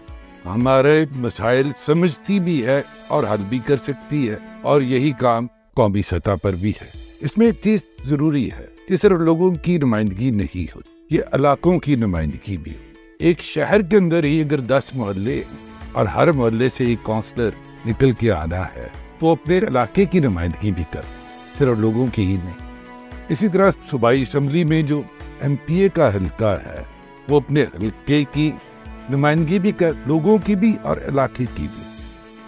ہمارے 0.46 1.05
مسائل 1.15 1.72
سمجھتی 1.77 2.39
بھی 2.39 2.65
ہے 2.65 2.82
اور 3.08 3.24
حل 3.24 3.44
بھی 3.50 3.60
کر 3.65 3.77
سکتی 3.77 4.29
ہے 4.29 4.36
اور 4.62 4.82
یہی 4.82 5.12
کام 5.12 5.48
قومی 5.74 6.01
سطح 6.01 6.36
پر 6.41 6.55
بھی 6.55 6.72
ہے۔ 6.82 6.88
اس 7.22 7.38
میں 7.38 7.48
ایک 7.48 7.62
چیز 7.63 7.86
ضروری 8.05 8.50
ہے 8.51 8.65
کہ 8.88 8.98
صرف 8.98 9.20
لوگوں 9.20 9.53
کی 9.55 9.77
نمائندگی 9.77 10.29
نہیں 10.32 10.75
ہوتی۔ 10.75 10.95
یہ 11.12 11.22
علاقوں 11.32 11.80
کی 11.80 11.96
نمائندگی 11.96 12.58
بھی 12.58 12.72
ہوتی 12.72 13.26
ایک 13.26 13.40
شہر 13.40 13.82
کے 13.82 13.98
اندر 13.98 14.24
ہی 14.24 14.42
اگر 14.42 14.60
دس 14.60 14.92
محلے 14.96 15.44
اور 15.92 16.06
ہر 16.06 16.32
محلے 16.32 16.70
سے 16.70 16.86
ایک 16.86 17.04
کونسلر 17.04 17.50
نکل 17.86 18.12
کے 18.12 18.32
آنا 18.32 18.62
ہے، 18.76 18.88
وہ 19.22 19.32
اپنے 19.32 19.58
علاقے 19.58 20.06
کی 20.06 20.20
نمائندگی 20.20 20.72
بھی 20.72 20.84
کر، 20.92 21.02
صرف 21.58 21.78
لوگوں 21.78 22.08
کی 22.14 22.26
ہی 22.26 22.34
نہیں۔ 22.34 22.72
اسی 23.30 23.48
طرح 23.48 23.72
صوبائی 23.92 24.22
اسمبلی 24.22 24.64
میں 24.64 24.82
جو 24.82 25.02
ایم 25.42 25.56
پی 25.66 25.76
اے 25.76 25.90
کا 25.90 26.16
حلقہ 26.16 26.58
ہے، 26.66 26.84
وہ 27.30 27.38
اپنے 27.38 27.64
حلقے 27.64 28.24
کی 28.32 28.52
نمائندگی 29.10 29.60
بھی 29.60 29.72
کر، 29.72 29.92
لوگوں 30.06 30.38
کی 30.38 30.56
بھی 30.56 30.74
اور 30.82 30.98
علاقے 31.08 31.46
کی 31.56 31.68
بھی۔ 31.76 31.84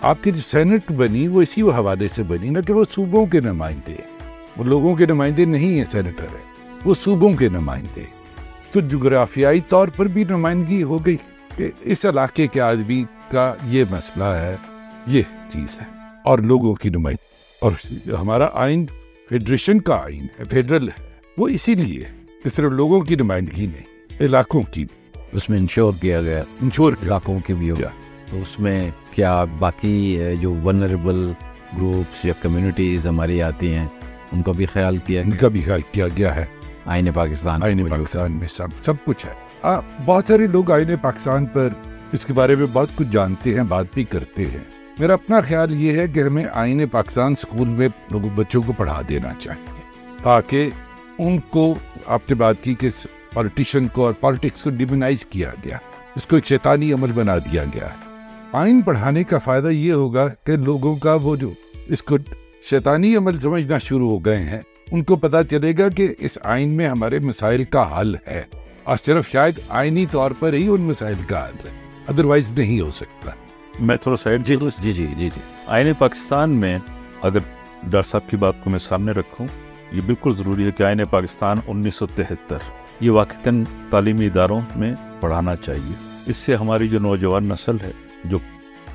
آپ 0.02 0.24
کی 0.24 0.32
جو 0.32 0.42
سینٹ 0.42 0.92
بنی، 0.92 1.28
وہ 1.28 1.42
اسی 1.42 1.62
حوالے 1.62 2.08
سے 2.08 2.24
بنی 2.24 2.50
نہ 2.50 2.60
کہ 2.68 2.74
وہ 2.74 2.86
صوبوں 2.92 3.26
کے 3.26 3.40
نمائندے 3.40 3.96
وہ 4.58 4.64
لوگوں 4.64 4.96
کے 4.96 5.06
نمائندے 5.06 5.46
نہیں 5.46 5.78
ہیں 5.78 5.86
سینیٹر 5.92 6.24
ہے 6.24 6.44
وہ 6.86 6.94
صوبوں 6.94 7.34
کے 7.34 7.50
نمائندے 7.50 8.04
تو 8.71 8.79
جغرافیائی 8.79 9.59
طور 9.59 9.88
پر 9.88 10.05
بھی 10.05 10.24
نمائندگی 10.24 10.83
ہو 10.83 11.05
گئی 11.05 11.17
کہ 11.57 11.71
اس 11.81 12.05
علاقے 12.05 12.47
کے 12.47 12.62
آدمی 12.62 13.03
کا 13.31 13.53
یہ 13.65 13.83
مسئلہ 13.91 14.24
ہے 14.24 14.55
یہ 15.07 15.21
چیز 15.50 15.77
ہے 15.77 15.86
اور 16.25 16.39
لوگوں 16.39 16.74
کی 16.74 16.89
نمائندگی۔ 16.89 17.27
اور 17.62 17.71
ہمارا 18.21 18.47
آئین 18.53 18.86
فیڈریشن 19.29 19.81
کا 19.81 19.95
آئین 20.03 20.25
ہے 20.39 20.43
فیڈرل 20.43 20.89
ہے۔ 20.89 21.09
وہ 21.38 21.47
اسی 21.47 21.74
لیے 21.74 22.03
کہ 22.43 22.50
صرف 22.50 22.71
لوگوں 22.71 23.01
کی 23.01 23.15
نمائندگی 23.15 23.67
نہیں 23.67 24.24
علاقوں 24.24 24.62
کی 24.62 24.86
اس 25.31 25.50
میں 25.50 25.57
انشور 25.57 25.93
کیا 26.01 26.21
گیا۔ 26.21 26.43
انشور 26.62 26.93
علاقوں 27.03 27.39
کے 27.39 27.53
بھی 27.53 27.71
ہوگا 27.71 27.89
تو 28.25 28.41
اس 28.41 28.59
میں 28.59 28.91
کیا 29.12 29.43
باقی 29.43 30.19
جو 30.39 30.55
ونریبل 30.63 31.31
گروپس 31.77 32.25
یا 32.25 32.33
کمیونٹیز 32.41 33.07
ہماری 33.07 33.41
آتی 33.41 33.74
ہیں 33.74 33.88
ان 34.31 34.41
کا 34.41 34.51
بھی 34.51 34.65
خیال 34.65 34.97
کیا 34.97 35.21
ان 35.21 35.31
کا 35.31 35.47
بھی 35.47 35.62
خیال 35.62 35.81
کیا 35.91 36.07
گیا 36.07 36.36
ہے۔ 36.36 36.45
آئین 36.88 37.12
پاکستان 37.12 37.63
آئین 37.63 37.89
پاکستان 37.89 38.32
میں 38.32 38.48
سب 38.48 38.67
سب 38.86 38.94
کچھ 39.06 39.25
ہے۔ 39.25 39.34
بہت 40.06 40.24
سارے 40.27 40.48
لوگ 40.48 40.72
آئین 40.72 40.88
پاکستان 41.01 41.46
پر 41.46 41.70
اس 42.12 42.25
کے 42.25 42.34
بارے 42.34 42.56
میں 42.56 42.65
بہت 42.74 42.89
کچھ 42.96 43.08
جانتے 43.12 43.53
ہیں 43.53 43.63
بات 43.63 43.86
بھی 43.94 44.03
کرتے 44.03 44.46
ہیں۔ 44.46 44.63
میرا 45.00 45.13
اپنا 45.13 45.41
خیال 45.41 45.74
یہ 45.74 46.00
ہے 46.00 46.08
کہ 46.08 46.20
ہمیں 46.20 46.46
آئین 46.53 46.88
پاکستان 46.88 47.32
اسکول 47.32 47.67
میں 47.67 47.88
لوگوں 48.12 48.29
بچوں 48.36 48.62
کو 48.62 48.74
پڑھا 48.74 49.01
دینا 49.10 49.29
چاہیے۔ 49.39 49.82
تاکہ 50.24 50.70
ان 51.17 51.38
کو 51.50 51.75
آپ 52.06 52.22
نے 52.29 52.36
بات 52.36 52.56
کی 52.62 52.75
کہ 52.75 52.89
پالیٹیشین 53.34 53.88
کو 53.88 54.06
اور 54.06 54.13
پالیٹکس 54.20 54.62
کو 54.62 54.70
ڈیمونائز 54.70 55.25
کیا 55.25 55.51
گیا۔ 55.65 55.77
اس 56.15 56.27
کو 56.27 56.36
ایک 56.36 56.46
شیطانی 56.46 56.94
عمل 56.94 57.12
بنا 57.12 57.38
دیا 57.38 57.63
گیا۔ 57.63 57.86
ہے 57.86 58.08
آئین 58.53 58.82
پڑھانے 58.82 59.24
کا 59.24 59.39
فائدہ 59.39 59.67
یہ 59.67 59.94
ہوگا 59.94 60.27
کہ 60.27 60.56
لوگوں 60.56 60.96
کا 60.96 61.13
وہ 61.13 61.36
جو 61.36 61.51
اس 61.88 62.03
کو 62.03 62.17
شیطانی 62.70 63.15
عمل 63.15 63.39
سمجھنا 63.39 63.77
شروع 63.77 64.10
ہو 64.10 64.25
گئے 64.25 64.44
ہیں 64.44 64.62
ان 64.91 65.03
کو 65.03 65.15
پتا 65.15 65.44
چلے 65.44 65.74
گا 65.77 65.89
کہ 65.89 66.13
اس 66.20 66.38
آئین 66.44 66.70
میں 66.70 66.88
ہمارے 66.88 67.20
مسائل 67.20 67.63
کا 67.63 68.01
حل 68.01 68.15
ہے۔ 68.15 68.44
اور 68.84 68.98
صرف 69.06 69.32
شاید 69.32 69.60
آئینی 69.69 70.06
طور 70.12 70.32
پر 70.39 70.54
ہی 70.54 70.67
ان 70.67 70.82
مسائل 70.82 71.15
کا 71.28 71.47
حل 71.47 71.67
ہے۔ 71.67 71.73
ادروائز 72.08 72.54
نہیں 72.54 72.80
ہو 72.80 72.89
سکتا۔ 72.89 73.32
میں 73.80 73.97
تھوڑا 73.97 74.17
سائڈ 74.17 74.47
جی 74.47 74.56
جی 74.56 74.93
جی 74.93 74.93
جی 74.93 75.13
جی۔ 75.15 75.41
آئین 75.67 75.93
پاکستان 75.97 76.50
میں 76.50 76.80
اگر 77.21 77.39
ڈاکٹر 77.84 78.02
صاحب 78.02 78.30
کی 78.30 78.38
بات 78.38 78.63
کو 78.63 78.69
میں 78.69 78.80
سامنے 78.80 79.12
رکھوں 79.12 79.47
یہ 79.91 80.02
بالکل 80.06 80.36
ضروری 80.36 80.65
ہے 80.65 80.71
کہ 80.71 80.84
آئین 80.84 81.06
پاکستان 81.06 81.58
انیس 81.67 81.95
سو 81.95 82.08
تہتر 82.08 82.58
یہ 83.00 83.12
واقعتاً 83.12 83.63
تعلیمی 83.89 84.26
اداروں 84.26 84.62
میں 84.76 84.93
پڑھانا 85.19 85.56
چاہیے۔ 85.56 85.93
اس 86.26 86.38
سے 86.38 86.56
ہماری 86.56 86.89
جو 86.89 87.00
نوجوان 87.00 87.43
نسل 87.43 87.76
ہے 87.84 87.91
جو 88.23 88.38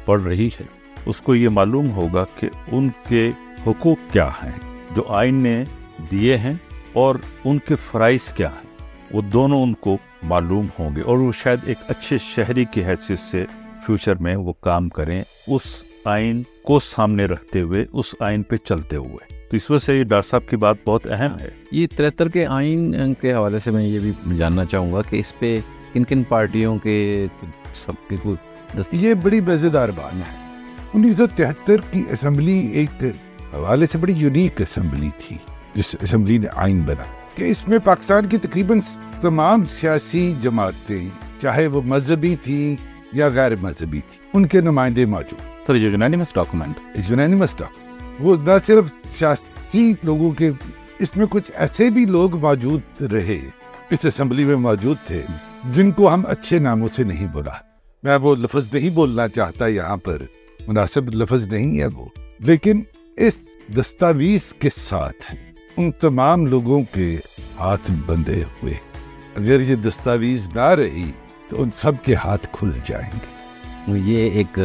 پڑھ 0.05 0.23
رہی 0.23 0.47
ہے 0.47 0.65
اس 1.07 1.23
کو 1.23 1.35
یہ 1.35 1.49
معلوم 1.49 1.91
ہوگا 1.91 2.25
کہ 2.41 2.49
ان 2.73 2.89
کے 3.09 3.31
حقوق 3.67 4.13
کیا 4.13 4.29
ہیں۔ 4.29 4.59
جو 4.95 5.03
آئین 5.09 5.35
نے 5.35 5.65
دیے 6.11 6.39
ہیں 6.39 6.53
اور 6.93 7.17
ان 7.45 7.59
کے 7.59 7.75
فرائض 7.75 8.33
کیا 8.33 8.49
ہیں؟ 8.49 8.87
وہ 9.11 9.23
دونوں 9.23 9.63
ان 9.63 9.75
کو 9.75 9.97
معلوم 10.23 10.67
ہوں 10.79 10.97
گے 10.97 11.01
اور 11.01 11.19
وہ 11.19 11.33
شاید 11.33 11.59
ایک 11.65 11.79
اچھے 11.89 12.19
شہری 12.19 12.65
کی 12.65 12.85
حیثیت 12.85 13.19
سے 13.19 13.45
فیوچر 13.87 14.15
میں 14.15 14.37
وہ 14.37 14.53
کام 14.61 14.89
کریں 14.89 15.23
اس 15.49 15.83
آئین 16.05 16.43
کو 16.63 16.81
سامنے 16.81 17.25
رکھتے 17.25 17.61
ہوئے 17.61 17.87
اس 17.93 18.15
آئین 18.21 18.43
پہ 18.43 18.57
چلتے 18.57 18.97
ہوئے۔ 18.97 19.35
تو 19.51 19.57
اس 19.57 19.71
وجہ 19.71 19.85
سے 19.85 19.99
یہ 19.99 20.05
ڈاکٹر 20.05 20.29
صاحب 20.29 20.49
کی 20.49 20.57
بات 20.57 20.77
بہت 20.87 21.07
اہم 21.07 21.39
ہے۔ 21.41 21.51
یہ 21.73 21.87
ترہتر 21.97 22.29
کے 22.29 22.47
آئین 22.47 23.15
کے 23.15 23.33
حوالے 23.33 23.59
سے 23.59 23.71
میں 23.71 23.85
یہ 23.85 23.99
بھی 23.99 24.37
جاننا 24.37 24.65
چاہوں 24.65 24.93
گا 24.93 25.03
کہ 25.03 25.17
اس 25.17 25.39
پہ 25.39 25.61
کن 25.93 26.05
کن 26.05 26.23
پارٹیوں 26.23 26.79
کے 26.79 27.27
سب 27.73 27.93
کے 28.09 28.17
یہ 28.93 29.15
بڑی 29.15 29.41
مزیدار 29.41 29.89
بات 29.89 30.15
ہے۔ 30.15 30.57
انیس 30.95 31.17
سو 31.17 31.27
تہتر 31.37 31.77
کی 31.91 32.03
اسمبلی 32.11 32.67
ایک 32.67 33.05
حوالے 33.55 33.87
سے 33.93 33.99
بڑی 33.99 34.13
یونیک 34.13 34.61
اسمبلی 34.61 35.11
تھی۔ 35.19 35.37
جس 35.75 35.97
اسمبلی 36.01 36.39
نے 36.39 36.47
آئین 36.55 36.81
بنا 36.81 37.03
کہ 37.35 37.45
اس 37.45 37.69
میں 37.69 37.79
پاکستان 37.79 38.27
کی 38.27 38.39
تقریباً 38.39 38.81
تمام 39.21 39.65
سیاسی 39.65 40.35
جماعتیں 40.43 41.09
چاہے 41.43 41.67
وہ 41.67 41.83
مذہبی 41.85 42.37
تھیں 42.37 42.77
یا 43.13 43.29
غیر 43.29 43.57
مذہبی 43.57 44.01
تھی 44.11 44.19
ان 44.35 44.47
کے 44.47 44.61
نمائندے 44.61 45.07
موجود 45.07 45.67
sir 45.67 45.75
unanimous 45.75 46.35
document 46.35 46.99
unanimous 47.11 47.57
document 47.57 48.21
وہ 48.21 48.37
نہ 48.37 48.51
صرف 48.67 48.85
سیاسی 49.11 49.95
لوگوں 50.03 50.31
کے 50.31 50.51
اس 50.99 51.17
میں 51.17 51.27
کچھ 51.31 51.51
ایسے 51.55 51.91
بھی 51.91 52.05
لوگ 52.05 52.37
موجود 52.37 53.03
رہے 53.03 53.41
اس 53.91 53.99
اسمبلی 54.05 54.45
میں 54.45 54.57
موجود 54.57 54.97
تھے 55.07 55.23
جن 55.73 55.91
کو 55.91 56.15
ہم 56.15 56.23
اچھے 56.29 56.59
ناموں 56.59 56.89
سے 56.97 57.05
نہیں 57.05 57.27
بولا۔ 57.27 57.51
میں 58.03 58.17
وہ 58.17 58.37
لفظ 58.37 58.75
نہیں 58.75 58.91
بولنا 58.91 59.29
چاہتا 59.29 59.67
یہاں 59.67 59.97
پر 59.97 60.23
مناسب 60.69 61.09
لفظ 61.09 61.47
نہیں 61.47 61.81
ہے 61.81 61.87
وہ۔ 61.87 62.05
لیکن 62.39 62.83
اس 63.17 63.39
دستاویز 63.77 64.55
کے 64.59 64.69
ساتھ 64.77 65.35
ان 65.77 65.91
تمام 65.93 66.47
لوگوں 66.47 66.83
کے 66.95 67.17
ہاتھ 67.61 67.91
بندھے 68.07 68.43
ہوئے۔ 68.43 68.75
اگر 69.37 69.61
یہ 69.61 69.75
دستاویز 69.75 70.49
نہ 70.55 70.61
رہی 70.61 71.13
تو 71.49 71.63
ان 71.63 71.71
سب 71.71 71.93
کے 72.05 72.15
ہاتھ 72.15 72.47
کھل 72.53 72.71
جائیں 72.89 73.11
گے۔ 73.15 73.99
یہ 73.99 74.31
ایک 74.31 74.59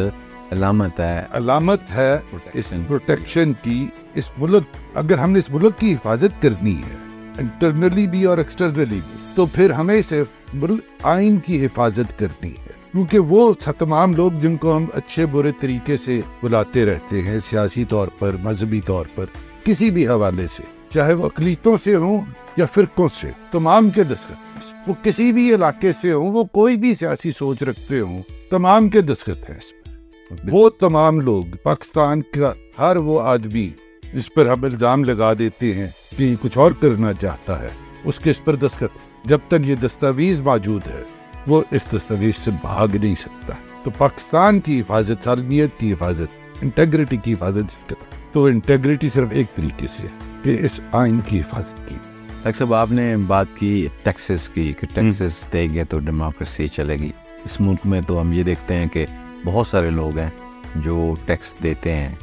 علامت 0.52 1.00
ہے۔ 1.00 1.22
علامت 1.30 1.80
ہے 1.90 2.18
اس 2.54 2.72
پروٹیکشن 2.86 3.52
کی۔ 3.62 3.86
اس 4.14 4.30
ملک 4.38 4.62
اگر 4.94 5.18
ہم 5.18 5.30
نے 5.30 5.38
اس 5.38 5.50
ملک 5.50 5.78
کی 5.78 5.92
حفاظت 5.92 6.42
کرنی 6.42 6.76
ہے 6.76 6.96
انٹرنلی 7.38 8.06
بھی 8.06 8.24
اور 8.24 8.38
ایکسٹرنلی 8.38 8.84
بھی 8.84 9.00
تو 9.34 9.46
پھر 9.46 9.70
ہمیں 9.70 10.02
صرف 10.02 10.54
آئین 11.02 11.38
کی 11.38 11.66
حفاظت 11.66 12.18
کرنی 12.18 12.50
ہے۔ 12.50 12.72
کیونکہ 12.92 13.18
وہ 13.18 13.52
تمام 13.78 14.12
لوگ 14.12 14.32
جن 14.32 14.56
کو 14.56 14.76
ہم 14.76 14.86
اچھے 14.94 15.26
برے 15.26 15.52
طریقے 15.60 15.96
سے 15.96 16.20
بلاتے 16.42 16.84
رہتے 16.84 17.22
ہیں 17.22 17.38
سیاسی 17.38 17.84
طور 17.84 18.08
پر 18.18 18.36
مذہبی 18.42 18.80
طور 18.80 19.06
پر 19.14 19.24
کسی 19.64 19.90
بھی 19.90 20.08
حوالے 20.08 20.46
سے۔ 20.46 20.77
چاہے 20.92 21.12
وہ 21.12 21.26
اقلیتوں 21.26 21.76
سے 21.84 21.94
ہوں 21.94 22.18
یا 22.56 22.66
فرقوں 22.66 23.08
سے، 23.20 23.30
تمام 23.50 23.90
کے 23.90 24.02
دستخط 24.02 24.88
وہ 24.88 24.94
کسی 25.02 25.32
بھی 25.32 25.54
علاقے 25.54 25.92
سے 25.92 26.12
ہوں، 26.12 26.32
وہ 26.32 26.44
کوئی 26.44 26.76
بھی 26.76 26.94
سیاسی 26.94 27.32
سوچ 27.38 27.62
رکھتے 27.62 28.00
ہوں، 28.00 28.22
تمام 28.50 28.88
کے 28.88 29.00
دستخط 29.00 29.50
ہیں 29.50 29.56
اس 29.56 29.70
پر۔ 29.70 30.48
وہ 30.50 30.70
تمام 30.70 31.20
لوگ 31.20 31.42
پاکستان 31.62 32.22
کا 32.22 32.52
ہر 32.78 32.96
وہ 32.96 33.20
آدمی 33.20 33.70
جس 34.14 34.34
پر 34.34 34.46
ہم 34.46 34.64
الزام 34.64 35.04
لگا 35.04 35.32
دیتے 35.38 35.72
ہیں 35.74 35.86
کہ 36.18 36.34
کچھ 36.40 36.58
اور 36.58 36.72
کرنا 36.80 37.12
چاہتا 37.12 37.62
ہے، 37.62 37.68
اس 38.04 38.18
کے 38.18 38.30
اس 38.30 38.44
پر 38.44 38.54
دستخط۔ 38.54 39.26
جب 39.28 39.38
تک 39.48 39.66
یہ 39.66 39.74
دستاویز 39.74 40.40
موجود 40.40 40.86
ہے، 40.86 41.02
وہ 41.46 41.62
اس 41.70 41.84
دستاویز 41.96 42.36
سے 42.36 42.50
بھاگ 42.50 42.88
نہیں 43.02 43.14
سکتا۔ 43.14 43.54
تو 43.82 43.90
پاکستان 43.98 44.60
کی 44.60 44.80
حفاظت 44.80 45.24
سالمیت 45.24 45.70
کی 45.78 45.92
حفاظت، 45.92 46.62
انٹیگریٹی 46.62 47.16
کی 47.16 47.32
حفاظت 47.32 47.92
تو 48.32 48.44
انٹیگریٹی 48.44 49.08
صرف 49.08 49.28
ایک 49.30 49.54
طریقے 49.54 49.86
سے 49.86 50.02
ہے۔ 50.02 50.27
کہ 50.42 50.56
اس 50.60 50.80
آئین 50.92 51.20
کی 51.20 51.40
حفاظت 51.40 51.88
کی۔ 51.88 51.94
ڈاکٹر 52.42 52.58
صاحب 52.58 52.74
آپ 52.74 52.92
نے 52.92 53.16
بات 53.26 53.46
کی 53.54 53.88
ٹیکسز 54.02 54.48
کی 54.48 54.72
کہ 54.80 54.86
ٹیکسز 54.94 55.46
دیں 55.52 55.74
گے 55.74 55.84
تو 55.84 55.98
ڈیموکریسی 55.98 56.68
چلے 56.68 56.96
گی۔ 56.98 57.10
اس 57.44 57.60
ملک 57.60 57.78
میں 57.84 58.00
تو 58.06 58.20
ہم 58.20 58.32
یہ 58.32 58.42
دیکھتے 58.42 58.74
ہیں 58.74 58.86
کہ 58.92 59.06
بہت 59.44 59.66
سارے 59.66 59.90
لوگ 59.90 60.18
ہیں 60.18 60.30
جو 60.76 61.14
ٹیکس 61.24 61.56
دیتے 61.62 61.94
ہیں 61.94 62.14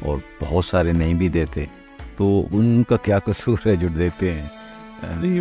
اور 0.00 0.18
بہت 0.40 0.64
سارے 0.64 0.92
نہیں 0.92 1.14
بھی 1.14 1.28
دیتے۔ 1.28 1.64
تو 2.16 2.46
ان 2.50 2.82
کا 2.82 2.96
کیا 2.96 3.18
قصور 3.18 3.58
ہے 3.66 3.76
جو 3.76 3.88
دیتے 3.88 4.32
ہیں؟ 4.32 4.46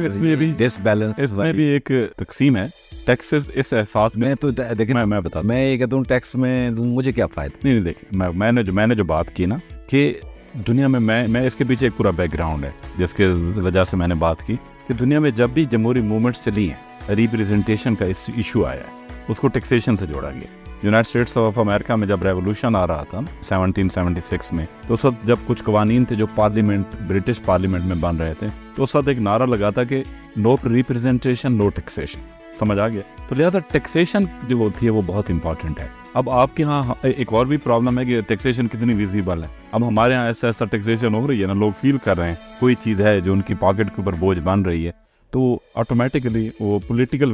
اس 0.05 0.15
میں 0.15 0.35
بھی 0.35 0.53
ڈس 0.57 0.79
بیلنس 0.79 1.19
اس 1.19 1.31
میں 1.31 1.53
بھی 1.53 1.63
ایک 1.63 1.91
تقسیم 2.17 2.57
ہے۔ 2.57 2.65
ٹیکسز 3.05 3.51
اس 3.53 3.73
احساس 3.73 4.15
میں 4.15 4.35
تو 4.35 4.49
دیکھیں 4.51 5.05
میں 5.05 5.21
بتا 5.21 5.41
میں 5.41 5.73
یہ 5.73 5.77
کہتا 5.77 5.95
ہوں 5.95 6.03
ٹیکس 6.03 6.35
میں 6.35 6.69
مجھے 6.69 7.11
کیا 7.11 7.27
فائدہ؟ 7.27 7.57
نہیں 7.63 7.73
نہیں 7.73 7.85
دیکھیں 7.85 8.29
میں 8.35 8.51
نے 8.51 8.63
جو 8.63 8.73
میں 8.73 8.87
نے 8.87 8.95
جو 8.95 9.03
بات 9.03 9.35
کی 9.35 9.45
نا 9.45 9.55
کہ 9.89 10.13
دنیا 10.55 10.87
میں 10.87 10.99
میں 10.99 11.27
میں 11.27 11.41
اس 11.47 11.55
کے 11.55 11.63
پیچھے 11.67 11.85
ایک 11.85 11.95
پورا 11.97 12.11
بیک 12.15 12.33
گراؤنڈ 12.33 12.63
ہے، 12.63 12.69
جس 12.97 13.13
کے 13.13 13.27
وجہ 13.55 13.83
سے 13.83 13.97
میں 13.97 14.07
نے 14.07 14.15
بات 14.15 14.45
کی 14.47 14.55
کہ 14.87 14.93
دنیا 14.93 15.19
میں 15.19 15.31
جب 15.31 15.49
بھی 15.53 15.65
جمہوری 15.71 16.01
موومنٹس 16.01 16.43
چلی 16.43 16.69
ہیں 16.69 17.15
ریپریزنٹیشن 17.15 17.95
کا 17.95 18.05
ایشو 18.05 18.63
آیا 18.65 18.79
ہے، 18.79 19.23
اس 19.27 19.39
کو 19.39 19.47
ٹیکسیشن 19.47 19.95
سے 19.95 20.05
جوڑا 20.05 20.29
گیا۔ 20.29 20.75
یونائٹ 20.83 21.05
اسٹیٹس 21.05 21.37
آف 21.37 21.57
امریکہ 21.59 21.95
میں 21.95 22.07
جب 22.07 22.23
ریولوشن 22.23 22.75
آ 22.75 22.85
رہا 22.87 23.03
تھا 23.09 23.19
سیونٹین 23.41 23.89
سیونٹی 23.89 24.21
سکس 24.21 24.51
میں، 24.53 24.65
تو 24.87 24.93
اس 24.93 25.05
وقت 25.05 25.25
جب 25.27 25.37
کچھ 25.47 25.63
قوانین 25.63 26.05
تھے 26.05 26.15
جو 26.15 26.27
پارلیمنٹ 26.35 26.95
برٹش 27.07 27.41
پارلیمنٹ 27.45 27.85
میں 27.85 27.95
بن 27.99 28.17
رہے 28.17 28.33
تھے، 28.39 28.47
تو 28.75 28.83
اس 28.83 28.95
وقت 28.95 29.07
ایک 29.07 29.19
نعرہ 29.19 29.45
لگا 29.45 29.69
تھا 29.69 29.83
کہ 29.83 30.03
نو 30.37 30.55
ریپرزینٹیشن 30.65 31.53
نو 31.53 31.69
ٹیکسیشن 31.69 32.19
سمجھ 32.59 32.79
آ 32.79 32.87
گیا۔ 32.87 33.01
تو 33.27 33.35
لہٰذا 33.35 33.59
ٹیکسیشن 33.59 34.23
جو 34.47 34.55
ہوتی 34.55 34.85
ہے 34.85 34.91
وہ 34.91 35.01
بہت 35.05 35.29
امپورٹنٹ 35.29 35.79
ہے۔ 35.79 35.87
اب 36.13 36.29
آپ 36.29 36.55
کے 36.55 36.63
یہاں 36.63 36.93
ایک 37.01 37.33
اور 37.33 37.45
بھی 37.45 37.57
پرابلم 37.57 37.99
ہے 37.99 38.05
کہ 38.05 38.21
ٹیکسیشن 38.21 38.67
کتنی 38.67 38.93
ویزیبل 38.93 39.43
ہے۔ 39.43 39.47
اب 39.71 39.87
ہمارے 39.87 40.13
یہاں 40.13 40.25
ایسا 40.25 40.47
ایسا 40.47 40.65
ٹیکسیشن 40.65 41.13
ہو 41.13 41.27
رہی 41.27 41.41
ہے 41.41 41.47
نا 41.47 41.53
لوگ 41.53 41.71
فیل 41.81 41.97
کر 41.97 42.17
رہے 42.17 42.27
ہیں۔ 42.27 42.35
کوئی 42.59 42.75
چیز 42.75 43.01
ہے 43.01 43.21
جو 43.21 43.33
ان 43.33 43.41
کی 43.41 43.53
پاکٹ 43.53 43.87
کے 43.95 44.01
اوپر 44.01 44.13
بوجھ 44.13 44.39
بن 44.39 44.61
رہی 44.61 44.85
ہے 44.85 44.91
تو 45.31 45.59
آٹومیٹکلی 45.75 46.49
وہ 46.59 46.79
پولیٹیکل 46.87 47.31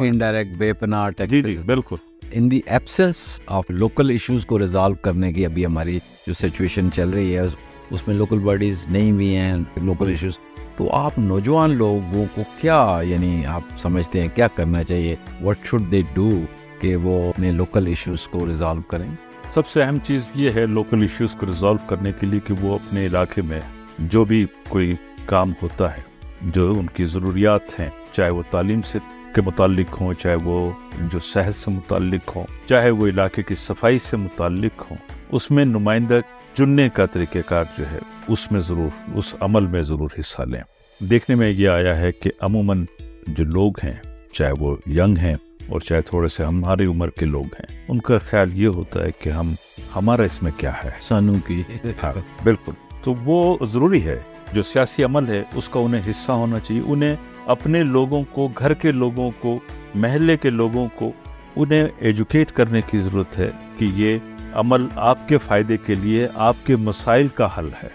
انڈائریکٹ 0.00 0.56
بے 0.56 0.72
پناہ 0.72 1.22
جی 1.30 1.42
جی 1.42 1.56
بالکل۔ 1.66 1.96
In 2.32 2.50
the 2.50 2.60
absence 2.66 3.40
of 3.46 3.64
local 3.68 4.10
issues 4.10 4.46
کو 4.46 4.58
ریزالو 4.58 4.94
کرنے 4.94 5.32
کی 5.32 5.46
ابھی 5.46 5.66
ہماری 5.66 5.98
جو 6.26 6.34
سچویشن 6.34 6.88
چل 6.94 7.10
رہی 7.10 7.36
ہے 7.36 7.46
اس 7.90 8.06
میں 8.08 8.16
لوکل 8.16 8.38
باڈیز 8.38 8.86
نہیں 8.88 9.12
بھی 9.12 9.36
ہیں 9.36 9.52
لوکل 9.82 10.08
ایشوز 10.08 10.38
تو 10.80 10.88
آپ 10.92 11.18
نوجوان 11.18 11.70
لوگوں 11.70 12.24
کو 12.34 12.42
کیا 12.60 13.00
یعنی 13.02 13.46
آپ 13.46 13.62
سمجھتے 13.78 14.20
ہیں 14.20 14.28
کیا 14.34 14.48
کرنا 14.48 14.84
چاہیے؟ 14.84 15.16
وٹ 15.42 15.56
شوڈ 15.64 15.90
دے 15.92 16.00
ڈو 16.14 16.28
کہ 16.80 16.96
وہ 16.96 17.28
اپنے 17.28 17.50
لوکل 17.52 17.86
ایشوز 17.86 18.26
کو 18.28 18.46
ریزالو 18.46 18.80
کریں؟ 18.80 19.08
سب 19.50 19.66
سے 19.66 19.82
اہم 19.82 19.96
چیز 20.02 20.30
یہ 20.34 20.50
ہے 20.50 20.66
لوکل 20.66 21.02
ایشوز 21.02 21.34
کو 21.34 21.46
ریزالو 21.46 21.86
کرنے 21.86 22.12
کے 22.20 22.26
لیے 22.26 22.40
کہ 22.40 22.54
وہ 22.60 22.74
اپنے 22.74 23.06
علاقے 23.06 23.42
میں 23.42 23.60
جو 23.98 24.24
بھی 24.24 24.46
کوئی 24.68 24.94
کام 25.26 25.52
ہوتا 25.62 25.96
ہے، 25.96 26.02
جو 26.42 26.72
ان 26.78 26.86
کی 26.86 27.04
ضروریات 27.04 27.80
ہیں، 27.80 27.90
چاہے 28.12 28.30
وہ 28.30 28.42
تعلیم 28.50 28.82
سے 28.82 28.98
کے 29.34 29.40
متعلق 29.40 30.00
ہوں، 30.00 30.12
چاہے 30.12 30.36
وہ 30.44 30.70
جو 31.00 31.18
صحت 31.18 31.54
سے 31.54 31.70
متعلق 31.70 32.36
ہوں، 32.36 32.44
چاہے 32.66 32.90
وہ 32.90 33.06
علاقے 33.06 33.42
کی 33.42 33.54
صفائی 33.54 33.98
سے 33.98 34.16
متعلق 34.16 34.90
ہوں، 34.90 34.98
اس 35.30 35.50
میں 35.50 35.64
نمائندہ 35.64 36.20
چننے 36.54 36.88
کا 36.94 37.06
طریقہ 37.06 37.38
کار 37.46 37.64
جو 37.78 37.84
ہے 37.92 37.98
اس 38.28 38.52
میں 38.52 38.60
ضرور 38.60 39.10
اس 39.14 39.34
عمل 39.40 39.66
میں 39.66 39.82
ضرور 39.82 40.10
حصہ 40.18 40.42
لیں۔ 40.42 40.60
دیکھنے 41.04 41.36
میں 41.36 41.50
یہ 41.50 41.68
آیا 41.68 41.96
ہے 41.96 42.12
کہ 42.12 42.30
عموماً 42.40 42.84
جو 43.28 43.44
لوگ 43.44 43.72
ہیں 43.84 43.92
چاہے 44.32 44.52
وہ 44.58 44.76
ینگ 44.86 45.16
ہیں 45.18 45.34
اور 45.68 45.80
چاہے 45.80 46.00
تھوڑے 46.00 46.28
سے 46.28 46.44
ہماری 46.44 46.86
عمر 46.86 47.10
کے 47.10 47.26
لوگ 47.26 47.44
ہیں 47.44 47.84
ان 47.88 47.98
کا 47.98 48.18
خیال 48.18 48.48
یہ 48.54 48.66
ہوتا 48.66 49.02
ہے 49.02 49.10
کہ 49.18 49.30
ہم 49.30 49.54
ہمارا 49.96 50.22
اس 50.22 50.42
میں 50.42 50.52
کیا 50.56 50.72
ہے؟ 50.84 50.90
سانوں 51.00 51.34
کی۔ 51.46 51.62
ہاں 52.02 52.44
بالکل۔ 52.44 52.72
تو 53.02 53.14
وہ 53.14 53.58
ضروری 53.64 54.04
ہے 54.04 54.18
جو 54.52 54.62
سیاسی 54.62 55.04
عمل 55.04 55.28
ہے 55.28 55.42
اس 55.54 55.68
کا 55.68 55.80
انہیں 55.80 56.10
حصہ 56.10 56.32
ہونا 56.32 56.58
چاہیے۔ 56.58 56.82
انہیں 56.86 57.16
اپنے 57.46 57.82
لوگوں 57.82 58.24
کو 58.32 58.48
گھر 58.58 58.74
کے 58.74 58.92
لوگوں 58.92 59.30
کو 59.38 59.58
محلے 59.94 60.36
کے 60.36 60.50
لوگوں 60.50 60.88
کو 60.94 61.12
انہیں 61.56 61.86
ایجوکیٹ 61.98 62.50
کرنے 62.50 62.80
کی 62.90 62.98
ضرورت 62.98 63.38
ہے 63.38 63.50
کہ 63.78 63.86
یہ 63.94 64.18
عمل 64.54 64.86
آپ 64.96 65.28
کے 65.28 65.38
فائدے 65.38 65.76
کے 65.76 65.94
لیے 65.94 66.28
آپ 66.34 66.56
کے 66.64 66.76
مسائل 66.76 67.28
کا 67.28 67.48
حل 67.58 67.68
ہے۔ 67.82 67.88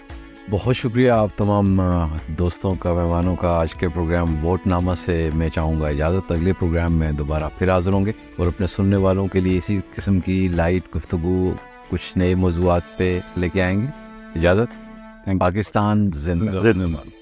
بہت 0.50 0.76
شکریہ 0.76 1.10
آپ 1.10 1.28
تمام 1.36 1.80
دوستوں 2.28 2.74
کا 2.74 2.92
مہمانوں 2.92 3.36
کا۔ 3.36 3.48
آج 3.48 3.74
کے 3.74 3.88
پروگرام 3.88 4.46
ووٹ 4.46 4.66
نامہ 4.66 4.92
سے 4.94 5.30
میں 5.34 5.48
چاہوں 5.48 5.80
گا 5.80 5.88
اجازت 5.88 6.32
اگلے 6.32 6.52
پروگرام 6.52 6.92
میں 6.92 7.12
دوبارہ 7.12 7.44
پھر 7.58 7.70
حاضر 7.70 7.92
ہوں 7.92 8.06
گے۔ 8.06 8.12
اور 8.36 8.46
اپنے 8.46 8.66
سننے 8.66 8.96
والوں 8.96 9.26
کے 9.26 9.40
لیے 9.40 9.56
اسی 9.58 9.80
قسم 9.94 10.20
کی 10.20 10.48
لائٹ 10.48 10.96
گفتگو 10.96 11.54
کچھ 11.90 12.18
نئے 12.18 12.34
موضوعات 12.34 12.82
پہ 12.96 13.20
لے 13.36 13.48
کے 13.48 13.62
آئیں 13.62 13.82
گے۔ 13.82 13.86
اجازت۔ 14.34 14.86
پاکستان 15.40 16.10
زندہ۔ 16.14 17.15